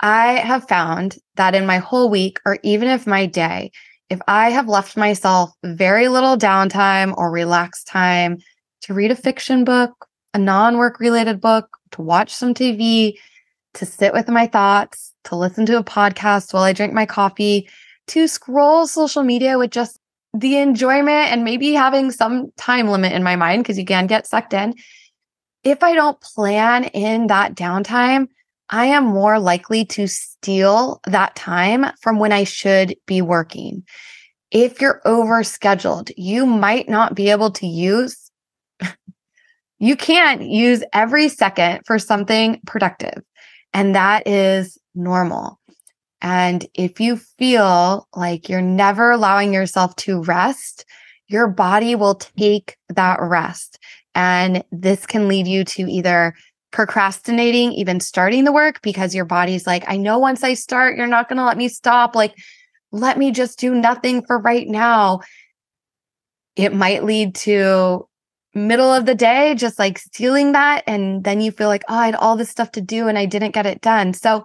I 0.00 0.34
have 0.34 0.68
found 0.68 1.16
that 1.36 1.54
in 1.54 1.66
my 1.66 1.78
whole 1.78 2.08
week, 2.08 2.40
or 2.44 2.58
even 2.62 2.88
if 2.88 3.06
my 3.06 3.26
day, 3.26 3.70
if 4.08 4.20
I 4.28 4.50
have 4.50 4.68
left 4.68 4.96
myself 4.96 5.50
very 5.64 6.08
little 6.08 6.36
downtime 6.36 7.16
or 7.16 7.30
relaxed 7.30 7.86
time 7.86 8.38
to 8.82 8.94
read 8.94 9.10
a 9.10 9.16
fiction 9.16 9.64
book, 9.64 10.06
a 10.34 10.38
non 10.38 10.76
work 10.76 11.00
related 11.00 11.40
book, 11.40 11.68
to 11.92 12.02
watch 12.02 12.34
some 12.34 12.54
TV, 12.54 13.14
to 13.74 13.86
sit 13.86 14.12
with 14.12 14.28
my 14.28 14.46
thoughts, 14.46 15.12
to 15.24 15.36
listen 15.36 15.66
to 15.66 15.78
a 15.78 15.84
podcast 15.84 16.54
while 16.54 16.62
I 16.62 16.72
drink 16.72 16.92
my 16.92 17.06
coffee, 17.06 17.68
to 18.08 18.28
scroll 18.28 18.86
social 18.86 19.22
media 19.22 19.58
with 19.58 19.70
just 19.70 19.98
the 20.32 20.58
enjoyment 20.58 21.32
and 21.32 21.44
maybe 21.44 21.72
having 21.72 22.10
some 22.10 22.52
time 22.56 22.88
limit 22.88 23.12
in 23.12 23.22
my 23.22 23.36
mind 23.36 23.62
because 23.62 23.78
you 23.78 23.84
can 23.84 24.06
get 24.06 24.26
sucked 24.26 24.52
in. 24.52 24.74
If 25.64 25.82
I 25.82 25.94
don't 25.94 26.20
plan 26.20 26.84
in 26.84 27.26
that 27.26 27.54
downtime, 27.54 28.28
I 28.70 28.86
am 28.86 29.04
more 29.04 29.38
likely 29.38 29.84
to 29.86 30.06
steal 30.06 31.00
that 31.06 31.36
time 31.36 31.86
from 32.00 32.18
when 32.18 32.32
I 32.32 32.44
should 32.44 32.96
be 33.06 33.22
working. 33.22 33.84
If 34.50 34.80
you're 34.80 35.00
overscheduled, 35.04 36.10
you 36.16 36.46
might 36.46 36.88
not 36.88 37.14
be 37.14 37.30
able 37.30 37.50
to 37.52 37.66
use, 37.66 38.30
you 39.78 39.96
can't 39.96 40.42
use 40.42 40.82
every 40.92 41.28
second 41.28 41.80
for 41.86 41.98
something 41.98 42.60
productive. 42.66 43.22
And 43.72 43.94
that 43.94 44.26
is 44.26 44.78
normal. 44.94 45.60
And 46.22 46.66
if 46.74 46.98
you 46.98 47.16
feel 47.16 48.08
like 48.16 48.48
you're 48.48 48.62
never 48.62 49.10
allowing 49.10 49.52
yourself 49.52 49.94
to 49.96 50.22
rest, 50.22 50.84
your 51.28 51.48
body 51.48 51.94
will 51.94 52.14
take 52.14 52.76
that 52.88 53.18
rest. 53.20 53.78
And 54.14 54.64
this 54.72 55.04
can 55.06 55.28
lead 55.28 55.46
you 55.46 55.64
to 55.64 55.82
either 55.82 56.34
procrastinating 56.76 57.72
even 57.72 58.00
starting 58.00 58.44
the 58.44 58.52
work 58.52 58.82
because 58.82 59.14
your 59.14 59.24
body's 59.24 59.66
like, 59.66 59.82
I 59.88 59.96
know 59.96 60.18
once 60.18 60.44
I 60.44 60.52
start, 60.52 60.98
you're 60.98 61.06
not 61.06 61.26
going 61.26 61.38
to 61.38 61.44
let 61.44 61.56
me 61.56 61.68
stop. 61.68 62.14
Like, 62.14 62.34
let 62.92 63.16
me 63.16 63.30
just 63.30 63.58
do 63.58 63.74
nothing 63.74 64.22
for 64.26 64.38
right 64.38 64.68
now. 64.68 65.20
It 66.54 66.74
might 66.74 67.02
lead 67.02 67.34
to 67.36 68.06
middle 68.54 68.92
of 68.92 69.06
the 69.06 69.14
day, 69.14 69.54
just 69.54 69.78
like 69.78 69.98
stealing 69.98 70.52
that. 70.52 70.84
And 70.86 71.24
then 71.24 71.40
you 71.40 71.50
feel 71.50 71.68
like, 71.68 71.82
oh, 71.88 71.94
I 71.94 72.04
had 72.04 72.14
all 72.14 72.36
this 72.36 72.50
stuff 72.50 72.72
to 72.72 72.82
do 72.82 73.08
and 73.08 73.16
I 73.16 73.24
didn't 73.24 73.54
get 73.54 73.64
it 73.64 73.80
done. 73.80 74.12
So 74.12 74.44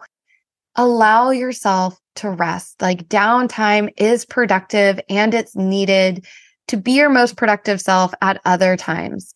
allow 0.77 1.31
yourself 1.31 1.99
to 2.15 2.29
rest. 2.29 2.81
Like 2.81 3.09
downtime 3.09 3.89
is 3.97 4.23
productive 4.23 5.01
and 5.09 5.33
it's 5.33 5.53
needed 5.57 6.25
to 6.69 6.77
be 6.77 6.93
your 6.93 7.09
most 7.09 7.35
productive 7.35 7.81
self 7.81 8.13
at 8.21 8.39
other 8.45 8.77
times. 8.77 9.33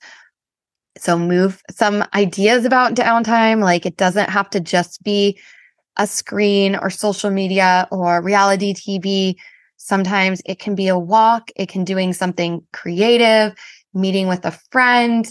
So 0.98 1.18
move 1.18 1.62
some 1.72 2.04
ideas 2.14 2.66
about 2.66 2.96
downtime. 2.96 3.62
Like 3.62 3.86
it 3.86 3.98
doesn't 3.98 4.30
have 4.30 4.50
to 4.52 4.60
just 4.60 5.04
be 5.04 5.40
a 5.98 6.08
screen 6.08 6.76
or 6.76 6.90
social 6.90 7.30
media 7.30 7.88
or 7.92 8.22
reality 8.22 8.74
TV. 8.74 9.36
Sometimes 9.78 10.42
it 10.46 10.60
can 10.60 10.76
be 10.76 10.88
a 10.88 10.98
walk. 10.98 11.52
It 11.56 11.70
can 11.70 11.84
doing 11.84 12.14
something 12.14 12.66
creative, 12.74 13.54
meeting 13.94 14.28
with 14.28 14.46
a 14.46 14.58
friend, 14.72 15.28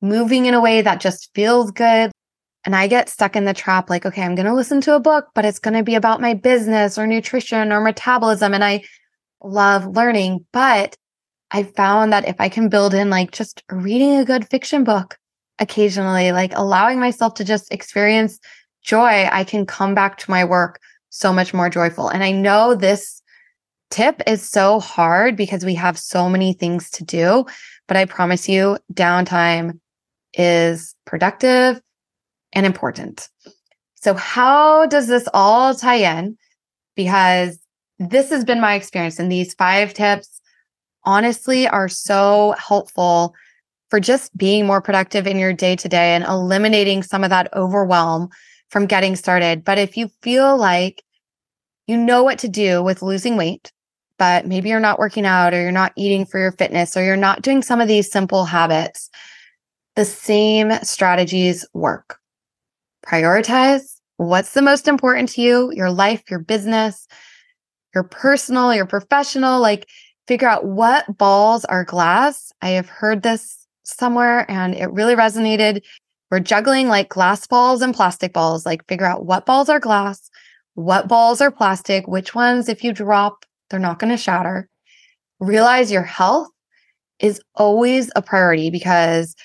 moving 0.00 0.46
in 0.46 0.54
a 0.54 0.60
way 0.60 0.82
that 0.82 1.00
just 1.00 1.30
feels 1.34 1.70
good. 1.70 2.10
And 2.64 2.74
I 2.74 2.86
get 2.86 3.08
stuck 3.08 3.36
in 3.36 3.44
the 3.44 3.54
trap 3.54 3.90
like, 3.90 4.06
okay, 4.06 4.22
I'm 4.22 4.34
going 4.34 4.46
to 4.46 4.54
listen 4.54 4.80
to 4.82 4.94
a 4.94 5.00
book, 5.00 5.28
but 5.34 5.44
it's 5.44 5.58
going 5.58 5.74
to 5.74 5.82
be 5.82 5.96
about 5.96 6.20
my 6.20 6.34
business 6.34 6.98
or 6.98 7.06
nutrition 7.06 7.72
or 7.72 7.80
metabolism. 7.80 8.54
And 8.54 8.64
I 8.64 8.84
love 9.42 9.86
learning, 9.86 10.46
but 10.52 10.96
I 11.54 11.62
found 11.62 12.12
that 12.12 12.26
if 12.26 12.34
I 12.40 12.48
can 12.48 12.68
build 12.68 12.94
in 12.94 13.10
like 13.10 13.30
just 13.30 13.62
reading 13.70 14.16
a 14.16 14.24
good 14.24 14.50
fiction 14.50 14.82
book 14.82 15.16
occasionally, 15.60 16.32
like 16.32 16.50
allowing 16.56 16.98
myself 16.98 17.34
to 17.34 17.44
just 17.44 17.72
experience 17.72 18.40
joy, 18.82 19.28
I 19.30 19.44
can 19.44 19.64
come 19.64 19.94
back 19.94 20.18
to 20.18 20.30
my 20.32 20.44
work 20.44 20.80
so 21.10 21.32
much 21.32 21.54
more 21.54 21.70
joyful. 21.70 22.08
And 22.08 22.24
I 22.24 22.32
know 22.32 22.74
this 22.74 23.22
tip 23.92 24.20
is 24.26 24.42
so 24.42 24.80
hard 24.80 25.36
because 25.36 25.64
we 25.64 25.76
have 25.76 25.96
so 25.96 26.28
many 26.28 26.54
things 26.54 26.90
to 26.90 27.04
do, 27.04 27.46
but 27.86 27.96
I 27.96 28.04
promise 28.04 28.48
you, 28.48 28.76
downtime 28.92 29.78
is 30.36 30.96
productive 31.04 31.80
and 32.52 32.66
important. 32.66 33.28
So, 33.94 34.14
how 34.14 34.86
does 34.86 35.06
this 35.06 35.28
all 35.32 35.72
tie 35.76 36.18
in? 36.18 36.36
Because 36.96 37.60
this 38.00 38.30
has 38.30 38.44
been 38.44 38.60
my 38.60 38.74
experience, 38.74 39.20
and 39.20 39.30
these 39.30 39.54
five 39.54 39.94
tips 39.94 40.40
honestly 41.04 41.68
are 41.68 41.88
so 41.88 42.54
helpful 42.58 43.34
for 43.90 44.00
just 44.00 44.36
being 44.36 44.66
more 44.66 44.80
productive 44.80 45.26
in 45.26 45.38
your 45.38 45.52
day 45.52 45.76
to 45.76 45.88
day 45.88 46.14
and 46.14 46.24
eliminating 46.24 47.02
some 47.02 47.22
of 47.22 47.30
that 47.30 47.52
overwhelm 47.54 48.28
from 48.70 48.86
getting 48.86 49.14
started. 49.14 49.64
But 49.64 49.78
if 49.78 49.96
you 49.96 50.08
feel 50.22 50.56
like 50.56 51.02
you 51.86 51.96
know 51.96 52.22
what 52.22 52.38
to 52.40 52.48
do 52.48 52.82
with 52.82 53.02
losing 53.02 53.36
weight, 53.36 53.72
but 54.18 54.46
maybe 54.46 54.68
you're 54.68 54.80
not 54.80 54.98
working 54.98 55.26
out 55.26 55.52
or 55.52 55.60
you're 55.60 55.72
not 55.72 55.92
eating 55.96 56.24
for 56.24 56.38
your 56.40 56.52
fitness 56.52 56.96
or 56.96 57.04
you're 57.04 57.16
not 57.16 57.42
doing 57.42 57.62
some 57.62 57.80
of 57.80 57.88
these 57.88 58.10
simple 58.10 58.44
habits, 58.44 59.10
the 59.96 60.04
same 60.04 60.72
strategies 60.82 61.66
work. 61.72 62.18
Prioritize 63.06 64.00
what's 64.16 64.54
the 64.54 64.62
most 64.62 64.88
important 64.88 65.28
to 65.30 65.42
you, 65.42 65.72
your 65.72 65.90
life, 65.90 66.22
your 66.30 66.38
business, 66.38 67.06
your 67.94 68.04
personal, 68.04 68.74
your 68.74 68.86
professional. 68.86 69.60
Like 69.60 69.88
figure 70.26 70.48
out 70.48 70.64
what 70.64 71.18
balls 71.18 71.64
are 71.66 71.84
glass. 71.84 72.52
I 72.62 72.70
have 72.70 72.88
heard 72.88 73.22
this 73.22 73.66
somewhere 73.84 74.50
and 74.50 74.74
it 74.74 74.90
really 74.92 75.14
resonated. 75.14 75.82
We're 76.30 76.40
juggling 76.40 76.88
like 76.88 77.08
glass 77.10 77.46
balls 77.46 77.82
and 77.82 77.94
plastic 77.94 78.32
balls, 78.32 78.64
like 78.64 78.86
figure 78.88 79.06
out 79.06 79.26
what 79.26 79.46
balls 79.46 79.68
are 79.68 79.80
glass, 79.80 80.30
what 80.74 81.08
balls 81.08 81.40
are 81.40 81.50
plastic, 81.50 82.08
which 82.08 82.34
ones, 82.34 82.68
if 82.68 82.82
you 82.82 82.92
drop, 82.92 83.44
they're 83.70 83.78
not 83.78 83.98
going 83.98 84.10
to 84.10 84.16
shatter. 84.16 84.68
Realize 85.40 85.92
your 85.92 86.02
health 86.02 86.48
is 87.20 87.40
always 87.54 88.10
a 88.16 88.22
priority 88.22 88.70
because 88.70 89.36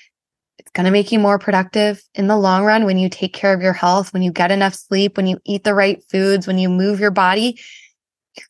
it's 0.58 0.72
going 0.72 0.86
to 0.86 0.92
make 0.92 1.12
you 1.12 1.20
more 1.20 1.38
productive 1.38 2.02
in 2.16 2.28
the 2.28 2.38
long 2.38 2.64
run 2.64 2.86
when 2.86 2.98
you 2.98 3.10
take 3.10 3.34
care 3.34 3.54
of 3.54 3.62
your 3.62 3.74
health, 3.74 4.14
when 4.14 4.24
you 4.24 4.32
get 4.32 4.52
enough 4.52 4.74
sleep, 4.74 5.18
when 5.18 5.28
you 5.28 5.38
eat 5.46 5.64
the 5.64 5.76
right 5.76 6.02
foods, 6.10 6.48
when 6.48 6.58
you 6.58 6.70
move 6.70 7.00
your 7.00 7.12
body 7.12 7.60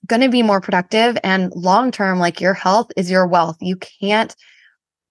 going 0.08 0.21
to 0.21 0.30
be 0.30 0.43
more 0.43 0.62
productive 0.62 1.17
and 1.23 1.52
long 1.56 1.91
term 1.91 2.19
like 2.19 2.41
your 2.41 2.54
health 2.54 2.91
is 2.95 3.12
your 3.12 3.28
wealth 3.28 3.58
you 3.62 3.75
can't 3.78 4.36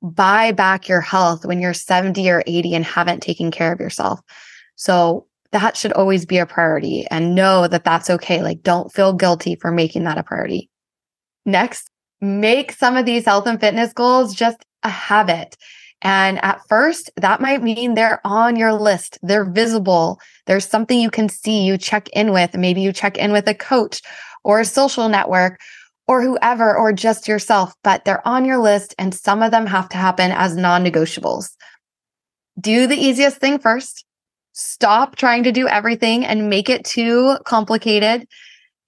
buy 0.03 0.53
back 0.53 0.89
your 0.89 1.01
health 1.01 1.45
when 1.45 1.61
you're 1.61 1.75
70 1.75 2.31
or 2.31 2.43
80 2.47 2.75
and 2.75 2.85
haven't 2.85 3.23
taken 3.23 3.51
care 3.51 3.73
of 3.73 3.81
yourself 3.81 4.21
so 4.77 5.27
that 5.51 5.77
should 5.77 5.93
always 5.93 6.27
be 6.27 6.39
a 6.39 6.47
priority 6.47 7.07
and 7.11 7.35
know 7.35 7.67
that 7.67 7.85
that's 7.85 8.11
okay 8.11 8.43
like 8.43 8.63
don't 8.63 8.93
feel 8.93 9.13
guilty 9.13 9.57
for 9.57 9.71
making 9.71 10.05
that 10.05 10.19
a 10.19 10.23
priority 10.23 10.71
next 11.45 11.91
make 12.21 12.73
some 12.73 12.97
of 12.97 13.07
these 13.07 13.25
health 13.25 13.47
and 13.47 13.61
fitness 13.61 13.93
goals 13.93 14.35
just 14.35 14.65
a 14.83 14.89
habit 14.89 15.57
and 16.03 16.43
at 16.45 16.61
first, 16.69 17.11
that 17.17 17.41
might 17.41 17.63
mean 17.63 17.95
they're 17.95 18.21
on 18.25 18.57
your 18.57 18.73
list. 18.73 19.19
They're 19.23 19.45
visible. 19.45 20.21
There's 20.47 20.67
something 20.67 21.01
you 21.01 21.11
can 21.11 21.29
see, 21.29 21.65
you 21.65 21.77
check 21.77 22.09
in 22.11 22.33
with. 22.33 22.55
Maybe 22.55 22.81
you 22.81 22.93
check 22.93 23.17
in 23.17 23.33
with 23.33 23.49
a 23.49 23.55
coach 23.55 24.01
or 24.49 24.61
a 24.61 24.65
social 24.65 25.09
network 25.09 25.61
or 26.09 26.23
whoever, 26.23 26.75
or 26.75 26.91
just 26.91 27.29
yourself, 27.29 27.75
but 27.85 28.05
they're 28.05 28.27
on 28.27 28.47
your 28.47 28.57
list 28.57 28.95
and 28.99 29.15
some 29.15 29.43
of 29.43 29.51
them 29.51 29.67
have 29.67 29.91
to 29.91 29.99
happen 29.99 30.33
as 30.33 30.57
non 30.57 30.83
negotiables. 30.83 31.51
Do 32.59 32.87
the 32.87 32.97
easiest 32.97 33.37
thing 33.37 33.59
first. 33.59 34.07
Stop 34.55 35.17
trying 35.17 35.43
to 35.45 35.53
do 35.53 35.69
everything 35.69 36.25
and 36.25 36.49
make 36.49 36.71
it 36.71 36.85
too 36.85 37.37
complicated. 37.45 38.27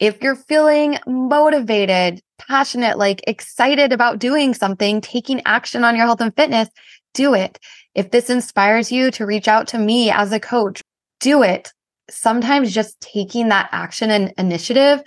If 0.00 0.22
you're 0.22 0.34
feeling 0.34 0.98
motivated, 1.06 2.22
passionate, 2.38 2.96
like 2.96 3.20
excited 3.26 3.92
about 3.92 4.18
doing 4.18 4.54
something, 4.54 5.02
taking 5.02 5.42
action 5.44 5.84
on 5.84 5.94
your 5.94 6.06
health 6.06 6.22
and 6.22 6.34
fitness, 6.34 6.70
do 7.12 7.34
it. 7.34 7.58
If 7.94 8.10
this 8.10 8.30
inspires 8.30 8.90
you 8.90 9.10
to 9.12 9.26
reach 9.26 9.46
out 9.46 9.68
to 9.68 9.78
me 9.78 10.10
as 10.10 10.32
a 10.32 10.40
coach, 10.40 10.82
do 11.20 11.42
it. 11.42 11.70
Sometimes 12.08 12.72
just 12.72 12.98
taking 13.00 13.48
that 13.50 13.68
action 13.72 14.10
and 14.10 14.32
initiative 14.38 15.02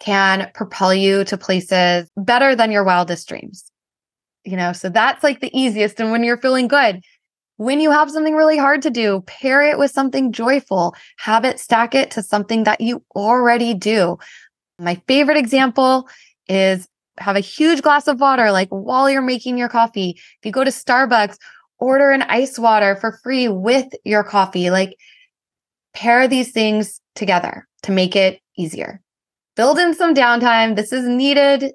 can 0.00 0.50
propel 0.54 0.92
you 0.92 1.24
to 1.24 1.36
places 1.36 2.10
better 2.16 2.56
than 2.56 2.72
your 2.72 2.84
wildest 2.84 3.28
dreams. 3.28 3.70
You 4.44 4.56
know, 4.56 4.72
so 4.72 4.88
that's 4.88 5.22
like 5.22 5.40
the 5.40 5.56
easiest. 5.56 6.00
And 6.00 6.10
when 6.10 6.24
you're 6.24 6.38
feeling 6.38 6.66
good, 6.66 7.02
when 7.58 7.78
you 7.78 7.90
have 7.90 8.10
something 8.10 8.34
really 8.34 8.56
hard 8.56 8.80
to 8.82 8.90
do, 8.90 9.22
pair 9.26 9.60
it 9.60 9.78
with 9.78 9.90
something 9.90 10.32
joyful, 10.32 10.94
have 11.18 11.44
it 11.44 11.60
stack 11.60 11.94
it 11.94 12.10
to 12.12 12.22
something 12.22 12.64
that 12.64 12.80
you 12.80 13.04
already 13.14 13.74
do. 13.74 14.18
My 14.78 14.94
favorite 15.06 15.36
example 15.36 16.08
is 16.48 16.88
have 17.18 17.36
a 17.36 17.40
huge 17.40 17.82
glass 17.82 18.08
of 18.08 18.18
water, 18.18 18.50
like 18.50 18.70
while 18.70 19.10
you're 19.10 19.20
making 19.20 19.58
your 19.58 19.68
coffee. 19.68 20.14
If 20.16 20.46
you 20.46 20.52
go 20.52 20.64
to 20.64 20.70
Starbucks, 20.70 21.36
order 21.78 22.10
an 22.10 22.22
ice 22.22 22.58
water 22.58 22.96
for 22.96 23.18
free 23.22 23.48
with 23.48 23.88
your 24.04 24.24
coffee. 24.24 24.70
Like 24.70 24.96
pair 25.92 26.26
these 26.28 26.52
things 26.52 26.98
together 27.14 27.68
to 27.82 27.92
make 27.92 28.16
it 28.16 28.40
easier 28.56 29.02
build 29.56 29.78
in 29.78 29.94
some 29.94 30.14
downtime. 30.14 30.76
This 30.76 30.92
is 30.92 31.06
needed 31.06 31.72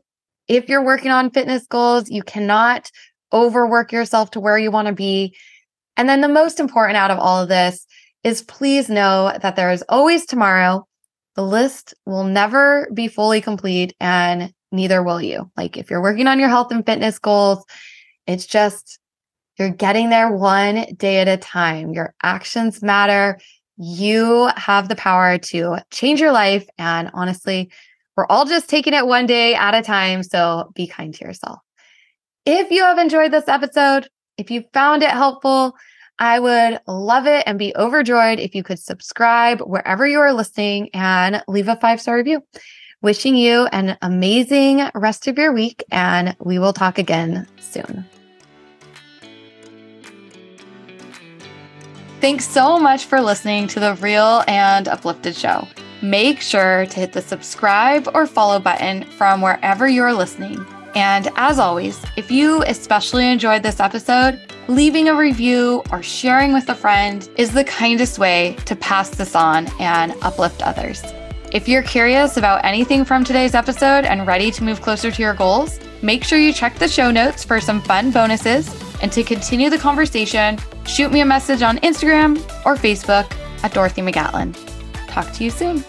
if 0.48 0.70
you're 0.70 0.84
working 0.84 1.12
on 1.12 1.32
fitness 1.32 1.66
goals. 1.68 2.10
You 2.10 2.24
cannot 2.24 2.90
overwork 3.34 3.92
yourself 3.92 4.32
to 4.32 4.40
where 4.40 4.58
you 4.58 4.72
want 4.72 4.88
to 4.88 4.94
be. 4.94 5.36
And 5.98 6.10
then 6.10 6.22
the 6.22 6.28
most 6.28 6.60
important 6.60 6.98
out 6.98 7.12
of 7.12 7.20
all 7.20 7.42
of 7.42 7.50
this 7.50 7.86
is 8.24 8.42
please 8.42 8.90
know 8.90 9.38
that 9.42 9.56
there 9.56 9.72
is 9.72 9.84
always 9.88 10.26
tomorrow. 10.26 10.88
The 11.36 11.44
list 11.44 11.94
will 12.06 12.24
never 12.24 12.90
be 12.94 13.08
fully 13.08 13.42
complete 13.42 13.94
and 14.00 14.54
neither 14.72 15.04
will 15.04 15.22
you. 15.22 15.52
Like 15.56 15.78
if 15.78 15.90
you're 15.90 16.02
working 16.02 16.28
on 16.28 16.40
your 16.40 16.50
health 16.50 16.72
and 16.72 16.86
fitness 16.86 17.20
goals, 17.20 17.64
it's 18.26 18.46
just 18.46 19.00
you're 19.58 19.70
getting 19.70 20.10
there 20.10 20.32
one 20.32 20.86
day 20.98 21.20
at 21.20 21.28
a 21.28 21.38
time. 21.38 21.92
Your 21.92 22.14
actions 22.24 22.82
matter. 22.82 23.40
You 23.78 24.50
have 24.56 24.90
the 24.90 24.96
power 24.96 25.38
to 25.38 25.78
change 25.92 26.22
your 26.22 26.32
life. 26.32 26.68
And 26.78 27.10
honestly, 27.14 27.72
we're 28.16 28.28
all 28.28 28.46
just 28.46 28.70
taking 28.70 28.94
it 28.94 29.08
one 29.08 29.26
day 29.26 29.56
at 29.56 29.76
a 29.76 29.82
time. 29.82 30.24
So 30.24 30.72
be 30.76 30.88
kind 30.88 31.14
to 31.14 31.26
yourself. 31.26 31.60
If 32.46 32.72
you 32.72 32.84
have 32.84 32.98
enjoyed 32.98 33.32
this 33.32 33.48
episode, 33.48 34.08
if 34.38 34.52
you 34.52 34.64
found 34.74 35.04
it 35.04 35.10
helpful, 35.10 35.76
I 36.20 36.40
would 36.40 36.80
love 36.88 37.28
it 37.28 37.44
and 37.46 37.60
be 37.60 37.76
overjoyed 37.76 38.40
if 38.40 38.56
you 38.56 38.64
could 38.64 38.80
subscribe 38.80 39.60
wherever 39.62 40.08
you 40.08 40.20
are 40.20 40.34
listening 40.34 40.90
and 40.94 41.44
leave 41.48 41.68
a 41.68 41.76
five 41.76 42.00
star 42.00 42.16
review. 42.16 42.42
Wishing 43.02 43.36
you 43.36 43.68
an 43.68 43.98
amazing 44.02 44.90
rest 44.96 45.28
of 45.28 45.38
your 45.38 45.54
week, 45.54 45.84
and 45.92 46.36
we 46.40 46.58
will 46.58 46.74
talk 46.74 46.98
again 46.98 47.48
soon. 47.60 48.06
Thanks 52.22 52.48
so 52.48 52.80
much 52.80 53.06
for 53.06 53.20
listening 53.20 53.68
to 53.68 53.80
the 53.80 53.96
Real 53.96 54.44
and 54.48 54.88
Uplifted 54.88 55.36
Show. 55.36 55.68
Make 56.02 56.40
sure 56.40 56.86
to 56.86 57.00
hit 57.00 57.12
the 57.12 57.22
subscribe 57.22 58.08
or 58.14 58.26
follow 58.26 58.58
button 58.58 59.04
from 59.04 59.42
wherever 59.42 59.88
you're 59.88 60.14
listening. 60.14 60.66
And 60.96 61.30
as 61.36 61.60
always, 61.60 62.02
if 62.16 62.32
you 62.32 62.64
especially 62.64 63.30
enjoyed 63.30 63.64
this 63.64 63.82
episode, 63.82 64.40
leaving 64.70 65.10
a 65.10 65.16
review 65.16 65.84
or 65.92 66.02
sharing 66.02 66.54
with 66.54 66.70
a 66.70 66.76
friend 66.76 67.30
is 67.36 67.52
the 67.52 67.66
kindest 67.66 68.18
way 68.18 68.56
to 68.66 68.78
pass 68.78 69.10
this 69.10 69.36
on 69.36 69.68
and 69.82 70.16
uplift 70.22 70.62
others. 70.62 71.04
If 71.52 71.68
you're 71.68 71.84
curious 71.84 72.38
about 72.38 72.64
anything 72.64 73.04
from 73.04 73.26
today's 73.26 73.56
episode 73.56 74.06
and 74.06 74.26
ready 74.26 74.52
to 74.52 74.64
move 74.64 74.82
closer 74.82 75.12
to 75.12 75.22
your 75.22 75.34
goals, 75.34 75.80
make 76.02 76.24
sure 76.24 76.40
you 76.40 76.54
check 76.54 76.76
the 76.80 76.88
show 76.88 77.12
notes 77.12 77.44
for 77.44 77.60
some 77.60 77.82
fun 77.82 78.12
bonuses. 78.12 78.68
And 79.06 79.12
to 79.12 79.24
continue 79.24 79.70
the 79.70 79.78
conversation, 79.78 80.58
shoot 80.88 81.12
me 81.12 81.22
a 81.22 81.26
message 81.28 81.62
on 81.62 81.78
Instagram 81.82 82.38
or 82.66 82.74
Facebook 82.74 83.32
at 83.64 83.72
Dorothy 83.72 84.02
McGatlin. 84.02 84.58
Talk 85.08 85.32
to 85.34 85.44
you 85.44 85.52
soon. 85.52 85.84